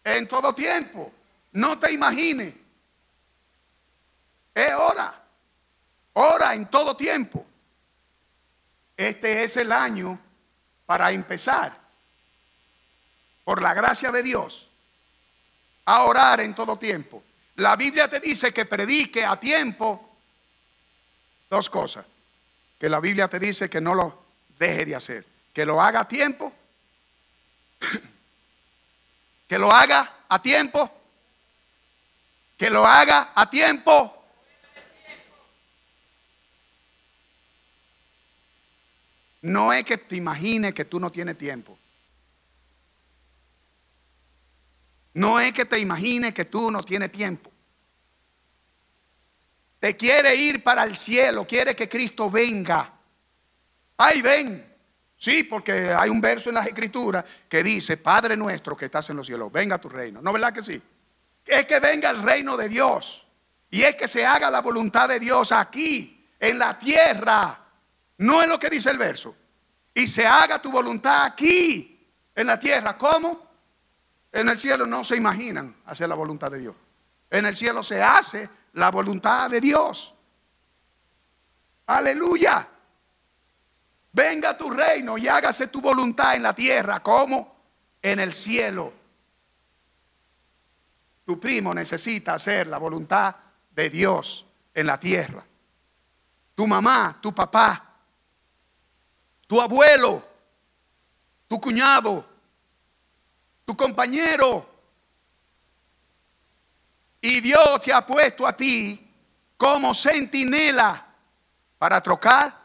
En 0.02 0.26
todo 0.26 0.52
tiempo. 0.52 1.12
No 1.52 1.78
te 1.78 1.92
imagines. 1.92 2.56
Es 4.52 4.74
hora. 4.74 5.22
Hora 6.14 6.54
en 6.54 6.66
todo 6.66 6.96
tiempo. 6.96 7.46
Este 8.96 9.44
es 9.44 9.56
el 9.58 9.70
año 9.70 10.18
para 10.86 11.12
empezar, 11.12 11.72
por 13.44 13.62
la 13.62 13.74
gracia 13.74 14.10
de 14.10 14.24
Dios, 14.24 14.69
a 15.84 16.04
orar 16.04 16.40
en 16.40 16.54
todo 16.54 16.78
tiempo. 16.78 17.22
La 17.56 17.76
Biblia 17.76 18.08
te 18.08 18.20
dice 18.20 18.52
que 18.52 18.64
predique 18.64 19.24
a 19.24 19.38
tiempo 19.38 20.08
dos 21.48 21.68
cosas. 21.68 22.06
Que 22.78 22.88
la 22.88 23.00
Biblia 23.00 23.28
te 23.28 23.38
dice 23.38 23.68
que 23.68 23.80
no 23.80 23.94
lo 23.94 24.22
deje 24.58 24.86
de 24.86 24.96
hacer. 24.96 25.26
Que 25.52 25.66
lo 25.66 25.80
haga 25.82 26.00
a 26.00 26.08
tiempo 26.08 26.52
que 29.48 29.58
lo 29.58 29.70
haga 29.72 30.24
a 30.28 30.40
tiempo. 30.40 30.90
Que 32.56 32.70
lo 32.70 32.86
haga 32.86 33.32
a 33.34 33.48
tiempo. 33.48 34.16
No 39.42 39.72
es 39.72 39.84
que 39.84 39.96
te 39.96 40.16
imagines 40.16 40.74
que 40.74 40.84
tú 40.84 41.00
no 41.00 41.10
tienes 41.10 41.38
tiempo. 41.38 41.78
No 45.14 45.40
es 45.40 45.52
que 45.52 45.64
te 45.64 45.78
imagines 45.78 46.32
que 46.32 46.44
tú 46.44 46.70
no 46.70 46.82
tienes 46.82 47.10
tiempo. 47.10 47.50
Te 49.80 49.96
quiere 49.96 50.34
ir 50.36 50.62
para 50.62 50.84
el 50.84 50.96
cielo, 50.96 51.46
quiere 51.46 51.74
que 51.74 51.88
Cristo 51.88 52.30
venga. 52.30 52.92
Ay, 53.96 54.20
ven. 54.22 54.66
Sí, 55.16 55.44
porque 55.44 55.92
hay 55.92 56.08
un 56.08 56.20
verso 56.20 56.48
en 56.48 56.54
las 56.54 56.66
escrituras 56.66 57.24
que 57.48 57.62
dice, 57.62 57.96
Padre 57.96 58.36
nuestro 58.36 58.76
que 58.76 58.86
estás 58.86 59.10
en 59.10 59.16
los 59.16 59.26
cielos, 59.26 59.50
venga 59.52 59.78
tu 59.78 59.88
reino. 59.88 60.22
¿No 60.22 60.32
verdad 60.32 60.52
que 60.52 60.62
sí? 60.62 60.80
Es 61.44 61.66
que 61.66 61.80
venga 61.80 62.10
el 62.10 62.22
reino 62.22 62.56
de 62.56 62.68
Dios. 62.68 63.26
Y 63.70 63.82
es 63.82 63.94
que 63.96 64.08
se 64.08 64.24
haga 64.24 64.50
la 64.50 64.60
voluntad 64.60 65.08
de 65.08 65.20
Dios 65.20 65.52
aquí, 65.52 66.26
en 66.38 66.58
la 66.58 66.78
tierra. 66.78 67.58
No 68.18 68.42
es 68.42 68.48
lo 68.48 68.58
que 68.58 68.70
dice 68.70 68.90
el 68.90 68.98
verso. 68.98 69.36
Y 69.94 70.06
se 70.06 70.26
haga 70.26 70.60
tu 70.60 70.70
voluntad 70.70 71.24
aquí, 71.24 72.08
en 72.34 72.46
la 72.46 72.58
tierra. 72.58 72.96
¿Cómo? 72.96 73.49
En 74.32 74.48
el 74.48 74.58
cielo 74.58 74.86
no 74.86 75.04
se 75.04 75.16
imaginan 75.16 75.76
hacer 75.86 76.08
la 76.08 76.14
voluntad 76.14 76.50
de 76.50 76.58
Dios. 76.58 76.76
En 77.30 77.46
el 77.46 77.56
cielo 77.56 77.82
se 77.82 78.02
hace 78.02 78.48
la 78.74 78.90
voluntad 78.90 79.50
de 79.50 79.60
Dios. 79.60 80.14
Aleluya. 81.86 82.68
Venga 84.12 84.56
tu 84.56 84.70
reino 84.70 85.16
y 85.18 85.28
hágase 85.28 85.68
tu 85.68 85.80
voluntad 85.80 86.34
en 86.34 86.42
la 86.42 86.54
tierra 86.54 87.00
como 87.00 87.56
en 88.02 88.20
el 88.20 88.32
cielo. 88.32 88.92
Tu 91.24 91.38
primo 91.38 91.72
necesita 91.74 92.34
hacer 92.34 92.66
la 92.66 92.78
voluntad 92.78 93.34
de 93.70 93.90
Dios 93.90 94.46
en 94.74 94.86
la 94.86 94.98
tierra. 94.98 95.44
Tu 96.54 96.66
mamá, 96.66 97.18
tu 97.20 97.32
papá, 97.32 97.96
tu 99.46 99.60
abuelo, 99.60 100.24
tu 101.46 101.60
cuñado, 101.60 102.29
tu 103.70 103.76
compañero. 103.76 104.68
Y 107.20 107.40
Dios 107.40 107.80
te 107.82 107.92
ha 107.92 108.04
puesto 108.04 108.44
a 108.44 108.56
ti 108.56 109.08
como 109.56 109.94
centinela 109.94 111.06
para 111.78 112.00
trocar 112.00 112.62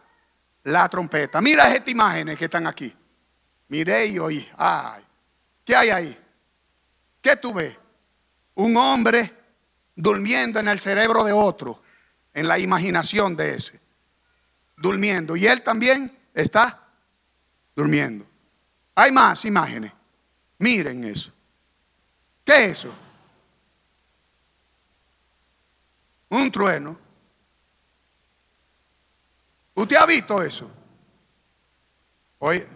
la 0.63 0.89
trompeta. 0.89 1.41
Mira 1.41 1.71
estas 1.71 1.89
imágenes 1.89 2.39
que 2.39 2.45
están 2.45 2.65
aquí. 2.65 2.91
Miré 3.67 4.07
y 4.07 4.17
oí. 4.17 4.49
Ay, 4.57 5.03
¿qué 5.63 5.75
hay 5.75 5.89
ahí? 5.89 6.19
¿Qué 7.21 7.35
tú 7.35 7.53
ves? 7.53 7.77
Un 8.55 8.75
hombre 8.77 9.31
durmiendo 9.95 10.59
en 10.59 10.69
el 10.69 10.79
cerebro 10.79 11.23
de 11.23 11.33
otro, 11.33 11.83
en 12.33 12.47
la 12.47 12.57
imaginación 12.57 13.35
de 13.35 13.55
ese. 13.55 13.79
Durmiendo. 14.75 15.35
Y 15.35 15.45
él 15.45 15.61
también 15.61 16.17
está 16.33 16.83
durmiendo. 17.75 18.25
Hay 18.95 19.11
más 19.11 19.45
imágenes. 19.45 19.91
Miren 20.57 21.03
eso. 21.03 21.31
¿Qué 22.43 22.65
es 22.65 22.79
eso? 22.79 22.93
Un 26.29 26.51
trueno. 26.51 26.97
¿Usted 29.73 29.95
ha 29.97 30.05
visto 30.05 30.41
eso? 30.41 30.71
Oye, 32.39 32.67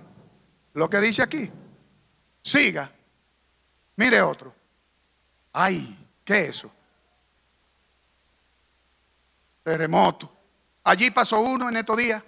lo 0.74 0.90
que 0.90 0.98
dice 1.00 1.22
aquí. 1.22 1.50
Siga. 2.42 2.92
Mire 3.96 4.22
otro. 4.22 4.54
Ay, 5.54 6.08
¿qué 6.24 6.42
es 6.42 6.50
eso? 6.50 6.72
Terremoto. 9.64 10.32
Allí 10.84 11.12
pasó 11.12 11.40
uno 11.42 11.70
en 11.70 11.78
estos 11.78 11.98
días. 11.98 12.24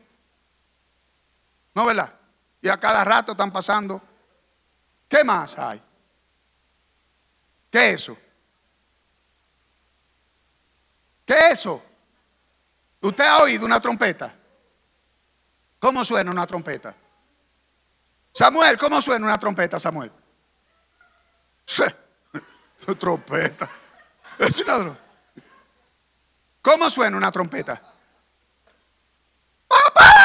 ¿No 1.73 1.85
verdad? 1.85 2.13
Y 2.61 2.67
a 2.67 2.77
cada 2.77 3.03
rato 3.03 3.31
están 3.31 3.51
pasando. 3.51 4.01
¿Qué 5.11 5.25
más 5.25 5.59
hay? 5.59 5.83
¿Qué 7.69 7.89
es 7.89 7.95
eso? 7.95 8.17
¿Qué 11.25 11.33
es 11.33 11.51
eso? 11.51 11.83
¿Usted 13.01 13.25
ha 13.25 13.39
oído 13.39 13.65
una 13.65 13.81
trompeta? 13.81 14.33
¿Cómo 15.79 16.05
suena 16.05 16.31
una 16.31 16.47
trompeta? 16.47 16.95
Samuel, 18.33 18.77
¿cómo 18.77 19.01
suena 19.01 19.25
una 19.25 19.37
trompeta, 19.37 19.77
Samuel? 19.81 20.13
trompeta. 22.97 23.69
Es 24.39 24.59
una 24.59 24.97
¿Cómo 26.61 26.89
suena 26.89 27.17
una 27.17 27.33
trompeta? 27.33 27.81
¡Papá! 29.67 30.21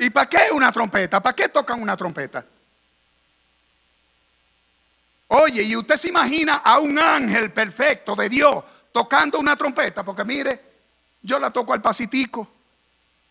¿Y 0.00 0.08
para 0.08 0.26
qué 0.26 0.49
una 0.60 0.70
trompeta? 0.70 1.22
¿Para 1.22 1.34
qué 1.34 1.48
tocan 1.48 1.80
una 1.80 1.96
trompeta? 1.96 2.44
Oye, 5.28 5.62
y 5.62 5.74
usted 5.74 5.96
se 5.96 6.08
imagina 6.08 6.56
a 6.56 6.78
un 6.78 6.98
ángel 6.98 7.50
perfecto 7.50 8.14
de 8.14 8.28
Dios 8.28 8.62
tocando 8.92 9.38
una 9.38 9.56
trompeta, 9.56 10.04
porque 10.04 10.24
mire, 10.24 10.60
yo 11.22 11.38
la 11.38 11.50
toco 11.50 11.72
al 11.72 11.80
pasitico. 11.80 12.46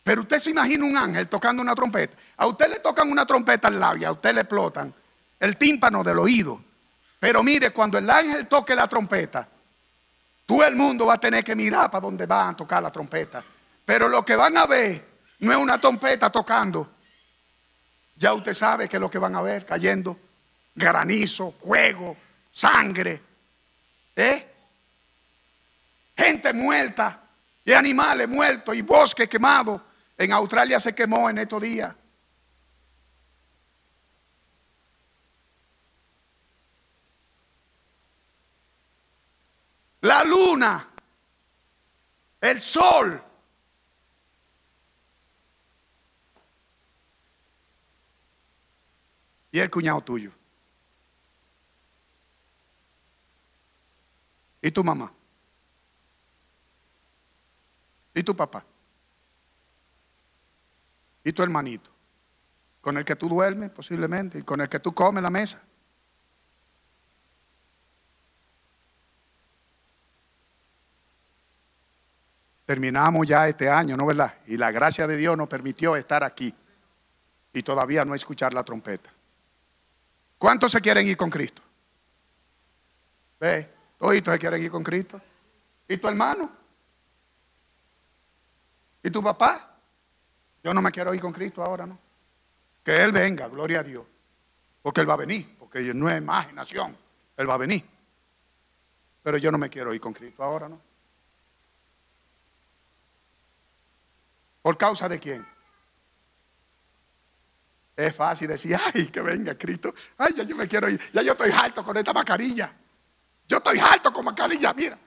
Pero 0.04 0.22
usted 0.22 0.40
se 0.40 0.50
imagina 0.50 0.86
un 0.86 0.98
ángel 0.98 1.28
tocando 1.28 1.62
una 1.62 1.76
trompeta. 1.76 2.18
A 2.38 2.48
usted 2.48 2.68
le 2.68 2.80
tocan 2.80 3.12
una 3.12 3.26
trompeta 3.26 3.68
al 3.68 3.80
labio, 3.80 4.08
a 4.08 4.12
usted 4.14 4.34
le 4.34 4.42
explotan 4.42 4.94
el 5.40 5.58
tímpano 5.58 6.04
del 6.04 6.18
oído. 6.18 6.60
Pero 7.20 7.44
mire, 7.44 7.72
cuando 7.72 7.98
el 7.98 8.10
ángel 8.10 8.48
toque 8.48 8.74
la 8.76 8.88
trompeta, 8.88 9.48
todo 10.46 10.64
el 10.64 10.76
mundo 10.76 11.06
va 11.06 11.16
a 11.16 11.20
tener 11.20 11.44
que 11.44 11.56
mirar 11.56 11.92
para 11.92 12.02
donde 12.02 12.26
van 12.26 12.50
a 12.50 12.58
tocar 12.58 12.82
la 12.82 12.92
trompeta. 12.92 13.44
Pero 13.86 14.10
lo 14.10 14.26
que 14.26 14.36
van 14.36 14.58
a 14.58 14.66
ver 14.66 15.06
no 15.40 15.52
es 15.52 15.58
una 15.58 15.80
trompeta 15.80 16.30
tocando. 16.32 16.90
Ya 18.20 18.34
usted 18.34 18.54
sabe 18.54 18.90
que 18.90 18.98
es 18.98 19.02
lo 19.02 19.10
que 19.10 19.18
van 19.18 19.34
a 19.38 19.42
ver 19.42 19.66
cayendo. 19.66 20.20
Granizo, 20.76 21.54
fuego, 21.54 22.18
sangre. 22.52 23.22
¿Eh? 24.14 24.54
Gente 26.18 26.52
muerta 26.52 27.22
y 27.64 27.72
animales 27.72 28.28
muertos 28.28 28.76
y 28.76 28.82
bosque 28.82 29.30
quemado. 29.30 29.82
En 30.18 30.34
Australia 30.34 30.82
se 30.82 30.94
quemó 30.94 31.30
en 31.30 31.38
estos 31.38 31.62
días. 31.62 31.96
La 40.02 40.26
luna, 40.26 40.90
el 42.42 42.60
sol. 42.60 43.29
Y 49.52 49.60
el 49.60 49.70
cuñado 49.70 50.02
tuyo. 50.02 50.32
¿Y 54.62 54.72
tu 54.72 54.84
mamá? 54.84 55.12
¿Y 58.14 58.24
tu 58.24 58.36
papá? 58.36 58.66
¿Y 61.24 61.32
tu 61.32 61.44
hermanito? 61.44 61.90
Con 62.82 62.98
el 62.98 63.06
que 63.06 63.16
tú 63.16 63.30
duermes 63.30 63.70
posiblemente 63.70 64.40
y 64.40 64.44
con 64.44 64.62
el 64.62 64.70
que 64.70 64.80
tú 64.80 64.94
comes 64.94 65.24
la 65.24 65.30
mesa. 65.30 65.64
Terminamos 72.66 73.26
ya 73.26 73.48
este 73.48 73.68
año, 73.68 73.98
¿no 73.98 74.06
verdad? 74.06 74.36
Y 74.46 74.58
la 74.58 74.72
gracia 74.72 75.08
de 75.08 75.18
Dios 75.18 75.36
nos 75.36 75.48
permitió 75.48 75.96
estar 75.96 76.24
aquí 76.24 76.54
y 77.52 77.64
todavía 77.64 78.06
no 78.06 78.14
escuchar 78.14 78.54
la 78.54 78.64
trompeta. 78.64 79.10
¿Cuántos 80.40 80.72
se 80.72 80.80
quieren 80.80 81.06
ir 81.06 81.18
con 81.18 81.30
Cristo? 81.30 81.62
¿Ve? 83.40 83.70
Todos 83.98 84.16
se 84.16 84.40
quieren 84.40 84.64
ir 84.64 84.72
con 84.72 84.82
Cristo. 84.82 85.22
¿Y 85.88 85.98
tu 85.98 86.08
hermano? 86.08 86.50
¿Y 89.04 89.12
tu 89.12 89.22
papá? 89.22 89.78
Yo 90.64 90.74
no 90.74 90.82
me 90.82 90.92
quiero 90.92 91.14
ir 91.14 91.20
con 91.20 91.34
Cristo 91.34 91.62
ahora, 91.62 91.86
¿no? 91.86 92.00
Que 92.84 93.04
Él 93.04 93.12
venga, 93.12 93.50
gloria 93.50 93.82
a 93.82 93.84
Dios. 93.84 94.06
Porque 94.82 95.02
Él 95.02 95.10
va 95.10 95.16
a 95.16 95.18
venir, 95.18 95.58
porque 95.60 95.94
no 95.94 96.10
es 96.10 96.18
imaginación, 96.18 96.96
Él 97.36 97.50
va 97.50 97.56
a 97.56 97.58
venir. 97.58 97.86
Pero 99.22 99.38
yo 99.38 99.52
no 99.52 99.58
me 99.58 99.70
quiero 99.70 99.94
ir 99.94 100.00
con 100.00 100.14
Cristo 100.14 100.42
ahora, 100.42 100.70
¿no? 100.70 100.80
¿Por 104.62 104.78
causa 104.78 105.10
de 105.10 105.20
quién? 105.20 105.46
Es 108.00 108.16
fácil 108.16 108.48
decir, 108.48 108.78
ay, 108.94 109.08
que 109.08 109.20
venga 109.20 109.58
Cristo. 109.58 109.94
Ay, 110.18 110.34
ya 110.34 110.44
yo 110.44 110.56
me 110.56 110.70
quiero 110.70 110.88
ir. 110.88 110.98
Ya 111.12 111.22
yo 111.22 111.34
estoy 111.34 111.52
alto 111.52 111.84
con 111.84 111.98
esta 111.98 112.14
mascarilla. 112.14 112.72
Yo 113.46 113.58
estoy 113.58 113.78
alto 113.78 114.14
con 114.14 114.24
mascarilla, 114.24 114.74
mira. 114.74 114.98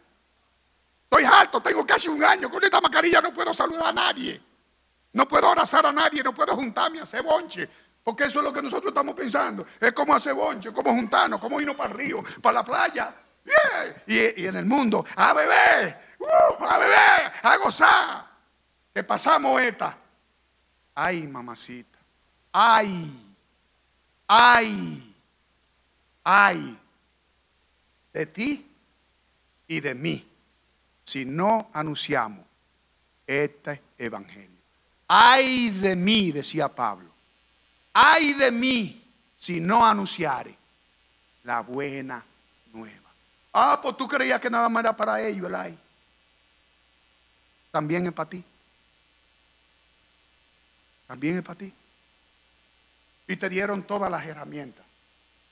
Estoy 1.05 1.24
alto, 1.24 1.62
tengo 1.62 1.87
casi 1.87 2.09
un 2.09 2.22
año. 2.22 2.50
Con 2.50 2.62
esta 2.62 2.83
mascarilla 2.83 3.22
no 3.22 3.33
puedo 3.33 3.55
saludar 3.55 3.87
a 3.87 3.92
nadie. 3.94 4.38
No 5.14 5.26
puedo 5.26 5.48
abrazar 5.48 5.87
a 5.87 5.92
nadie, 5.92 6.22
no 6.22 6.35
puedo 6.35 6.55
juntarme 6.55 6.98
a 6.98 7.05
hacer 7.05 7.22
bonche. 7.22 7.66
Porque 8.05 8.24
eso 8.24 8.40
es 8.40 8.44
lo 8.44 8.52
que 8.52 8.61
nosotros 8.61 8.90
estamos 8.90 9.14
pensando. 9.14 9.64
Es 9.81 9.92
como 9.92 10.14
hacer 10.14 10.35
bonche, 10.35 10.70
como 10.70 10.90
juntarnos, 10.90 11.40
como 11.40 11.62
irnos 11.62 11.76
para 11.76 11.92
el 11.92 11.96
río, 11.96 12.22
para 12.42 12.57
la 12.57 12.62
playa. 12.62 13.14
Y, 14.07 14.44
en 14.44 14.57
el 14.57 14.66
mundo, 14.66 15.02
a 15.16 15.33
beber, 15.33 16.14
uh, 16.18 16.62
a 16.62 16.76
beber, 16.76 17.33
a 17.42 17.57
gozar. 17.57 18.26
Que 18.92 19.02
pasamos 19.02 19.62
esta. 19.62 19.96
Ay, 20.94 21.26
mamacita. 21.26 21.91
Ay, 22.52 23.10
ay, 24.28 25.14
ay. 26.22 26.78
De 28.12 28.26
ti 28.26 28.66
y 29.66 29.80
de 29.80 29.94
mí 29.94 30.26
si 31.02 31.24
no 31.24 31.70
anunciamos 31.72 32.44
este 33.26 33.80
evangelio. 33.98 34.50
Ay 35.08 35.70
de 35.70 35.96
mí, 35.96 36.30
decía 36.30 36.68
Pablo. 36.68 37.10
Ay 37.92 38.34
de 38.34 38.50
mí 38.50 39.02
si 39.38 39.60
no 39.60 39.84
anunciare 39.84 40.56
la 41.44 41.60
buena 41.60 42.24
nueva. 42.72 43.10
Ah, 43.52 43.78
pues 43.82 43.96
tú 43.96 44.06
creías 44.06 44.40
que 44.40 44.48
nada 44.48 44.68
más 44.68 44.82
era 44.82 44.96
para 44.96 45.20
ellos 45.20 45.46
el 45.46 45.54
ay. 45.54 45.78
También 47.70 48.06
es 48.06 48.12
para 48.12 48.30
ti. 48.30 48.44
También 51.06 51.38
es 51.38 51.42
para 51.42 51.58
ti. 51.58 51.72
Y 53.28 53.37
te 53.37 53.48
dieron 53.48 53.85
todas 53.85 54.11
las 54.11 54.24
herramientas. 54.26 54.85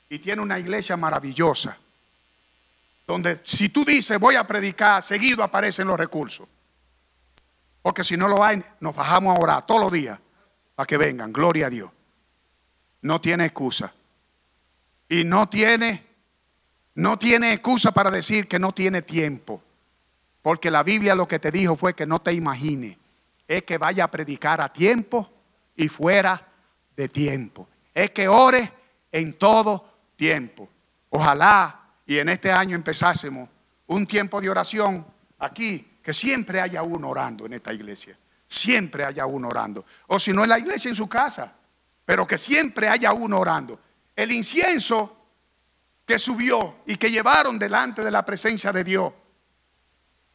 Y 0.09 0.19
tiene 0.19 0.43
una 0.43 0.59
iglesia 0.59 0.97
maravillosa 0.97 1.79
donde 3.11 3.41
si 3.43 3.71
tú 3.71 3.85
dices 3.85 4.21
voy 4.21 4.37
a 4.37 4.47
predicar, 4.47 5.03
seguido 5.03 5.43
aparecen 5.43 5.89
los 5.89 5.99
recursos. 5.99 6.47
Porque 7.83 8.05
si 8.05 8.17
no 8.17 8.29
lo 8.29 8.45
hay, 8.45 8.63
nos 8.79 8.95
bajamos 8.95 9.37
a 9.37 9.41
orar 9.41 9.67
todos 9.67 9.81
los 9.81 9.91
días 9.91 10.17
para 10.77 10.87
que 10.87 10.97
vengan. 10.97 11.33
Gloria 11.33 11.67
a 11.67 11.71
Dios. 11.71 11.91
No 13.03 13.21
tiene 13.21 13.47
excusa. 13.47 13.93
Y 15.09 15.25
no 15.25 15.49
tiene, 15.49 16.07
no 16.95 17.19
tiene 17.19 17.53
excusa 17.53 17.91
para 17.91 18.13
decir 18.13 18.47
que 18.47 18.61
no 18.61 18.73
tiene 18.73 19.03
tiempo. 19.03 19.61
Porque 20.41 20.71
la 20.71 20.85
Biblia 20.85 21.17
lo 21.17 21.27
que 21.27 21.41
te 21.41 21.51
dijo 21.51 21.75
fue 21.75 21.95
que 21.95 22.07
no 22.07 22.21
te 22.21 22.33
imagines. 22.33 22.97
Es 23.49 23.65
que 23.65 23.77
vaya 23.77 24.05
a 24.05 24.11
predicar 24.11 24.61
a 24.61 24.73
tiempo 24.73 25.29
y 25.75 25.89
fuera 25.89 26.47
de 27.01 27.09
tiempo. 27.09 27.67
Es 27.95 28.11
que 28.11 28.29
ore 28.29 28.73
en 29.11 29.39
todo 29.39 30.11
tiempo. 30.17 30.69
Ojalá 31.09 31.81
y 32.07 32.19
en 32.19 32.29
este 32.29 32.53
año 32.53 32.77
empezásemos 32.77 33.49
un 33.87 34.07
tiempo 34.07 34.41
de 34.41 34.51
oración 34.51 35.07
aquí, 35.39 35.99
que 36.03 36.13
siempre 36.13 36.61
haya 36.61 36.83
uno 36.83 37.09
orando 37.09 37.47
en 37.47 37.55
esta 37.55 37.73
iglesia. 37.73 38.17
Siempre 38.47 39.05
haya 39.05 39.27
uno 39.27 39.49
orando. 39.49 39.85
O 40.09 40.19
si 40.19 40.33
no 40.33 40.43
en 40.43 40.51
la 40.51 40.59
iglesia, 40.59 40.91
en 40.91 40.97
su 40.97 41.09
casa. 41.09 41.53
Pero 42.05 42.27
que 42.27 42.37
siempre 42.37 42.89
haya 42.89 43.13
uno 43.13 43.39
orando. 43.39 43.81
El 44.15 44.33
incienso 44.33 45.17
que 46.05 46.19
subió 46.19 46.79
y 46.87 46.97
que 46.97 47.11
llevaron 47.11 47.59
delante 47.59 48.03
de 48.03 48.11
la 48.11 48.25
presencia 48.25 48.73
de 48.73 48.85
Dios. 48.85 49.13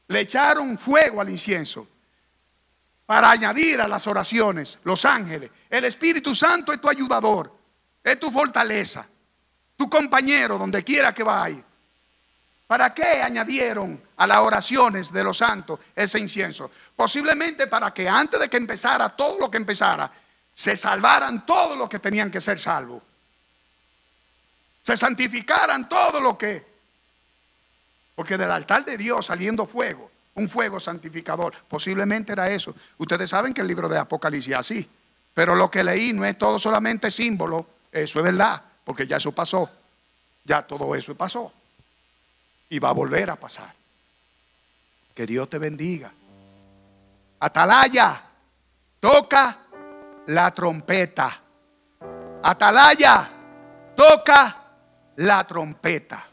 Le 0.07 0.21
echaron 0.21 0.77
fuego 0.77 1.21
al 1.21 1.29
incienso 1.29 1.87
para 3.05 3.31
añadir 3.31 3.81
a 3.81 3.87
las 3.87 4.07
oraciones 4.07 4.79
los 4.83 5.05
ángeles. 5.05 5.51
El 5.69 5.85
Espíritu 5.85 6.33
Santo 6.33 6.73
es 6.73 6.81
tu 6.81 6.89
ayudador, 6.89 7.53
es 8.03 8.19
tu 8.19 8.31
fortaleza 8.31 9.07
tu 9.75 9.89
compañero, 9.89 10.57
donde 10.57 10.83
quiera 10.83 11.13
que 11.13 11.23
vaya. 11.23 11.63
¿Para 12.67 12.93
qué 12.93 13.21
añadieron 13.21 14.01
a 14.17 14.25
las 14.25 14.37
oraciones 14.39 15.11
de 15.11 15.23
los 15.23 15.37
santos 15.37 15.79
ese 15.95 16.19
incienso? 16.19 16.71
Posiblemente 16.95 17.67
para 17.67 17.93
que 17.93 18.09
antes 18.09 18.39
de 18.39 18.49
que 18.49 18.57
empezara 18.57 19.09
todo 19.09 19.39
lo 19.39 19.51
que 19.51 19.57
empezara, 19.57 20.11
se 20.53 20.75
salvaran 20.75 21.45
todos 21.45 21.77
los 21.77 21.87
que 21.89 21.99
tenían 21.99 22.31
que 22.31 22.41
ser 22.41 22.57
salvos. 22.57 23.03
Se 24.81 24.97
santificaran 24.97 25.87
todo 25.89 26.19
lo 26.19 26.37
que... 26.37 26.75
Porque 28.15 28.37
del 28.37 28.51
altar 28.51 28.85
de 28.85 28.97
Dios 28.97 29.25
saliendo 29.25 29.65
fuego, 29.65 30.09
un 30.35 30.49
fuego 30.49 30.79
santificador, 30.79 31.55
posiblemente 31.67 32.33
era 32.33 32.49
eso. 32.49 32.75
Ustedes 32.97 33.29
saben 33.29 33.53
que 33.53 33.61
el 33.61 33.67
libro 33.67 33.89
de 33.89 33.97
Apocalipsis 33.97 34.53
es 34.53 34.59
así. 34.59 34.89
Pero 35.33 35.55
lo 35.55 35.69
que 35.69 35.83
leí 35.83 36.13
no 36.13 36.23
es 36.23 36.37
todo 36.37 36.57
solamente 36.57 37.11
símbolo, 37.11 37.65
eso 37.91 38.19
es 38.19 38.25
verdad, 38.25 38.61
porque 38.83 39.05
ya 39.05 39.17
eso 39.17 39.33
pasó. 39.33 39.69
Ya 40.45 40.61
todo 40.61 40.95
eso 40.95 41.15
pasó 41.15 41.51
y 42.69 42.79
va 42.79 42.89
a 42.89 42.93
volver 42.93 43.29
a 43.29 43.35
pasar. 43.35 43.73
Que 45.13 45.25
Dios 45.25 45.49
te 45.49 45.57
bendiga. 45.57 46.11
Atalaya, 47.39 48.21
toca 48.99 49.57
la 50.27 50.51
trompeta. 50.53 51.41
Atalaya, 52.43 53.31
toca 53.95 54.63
la 55.17 55.43
trompeta. 55.45 56.27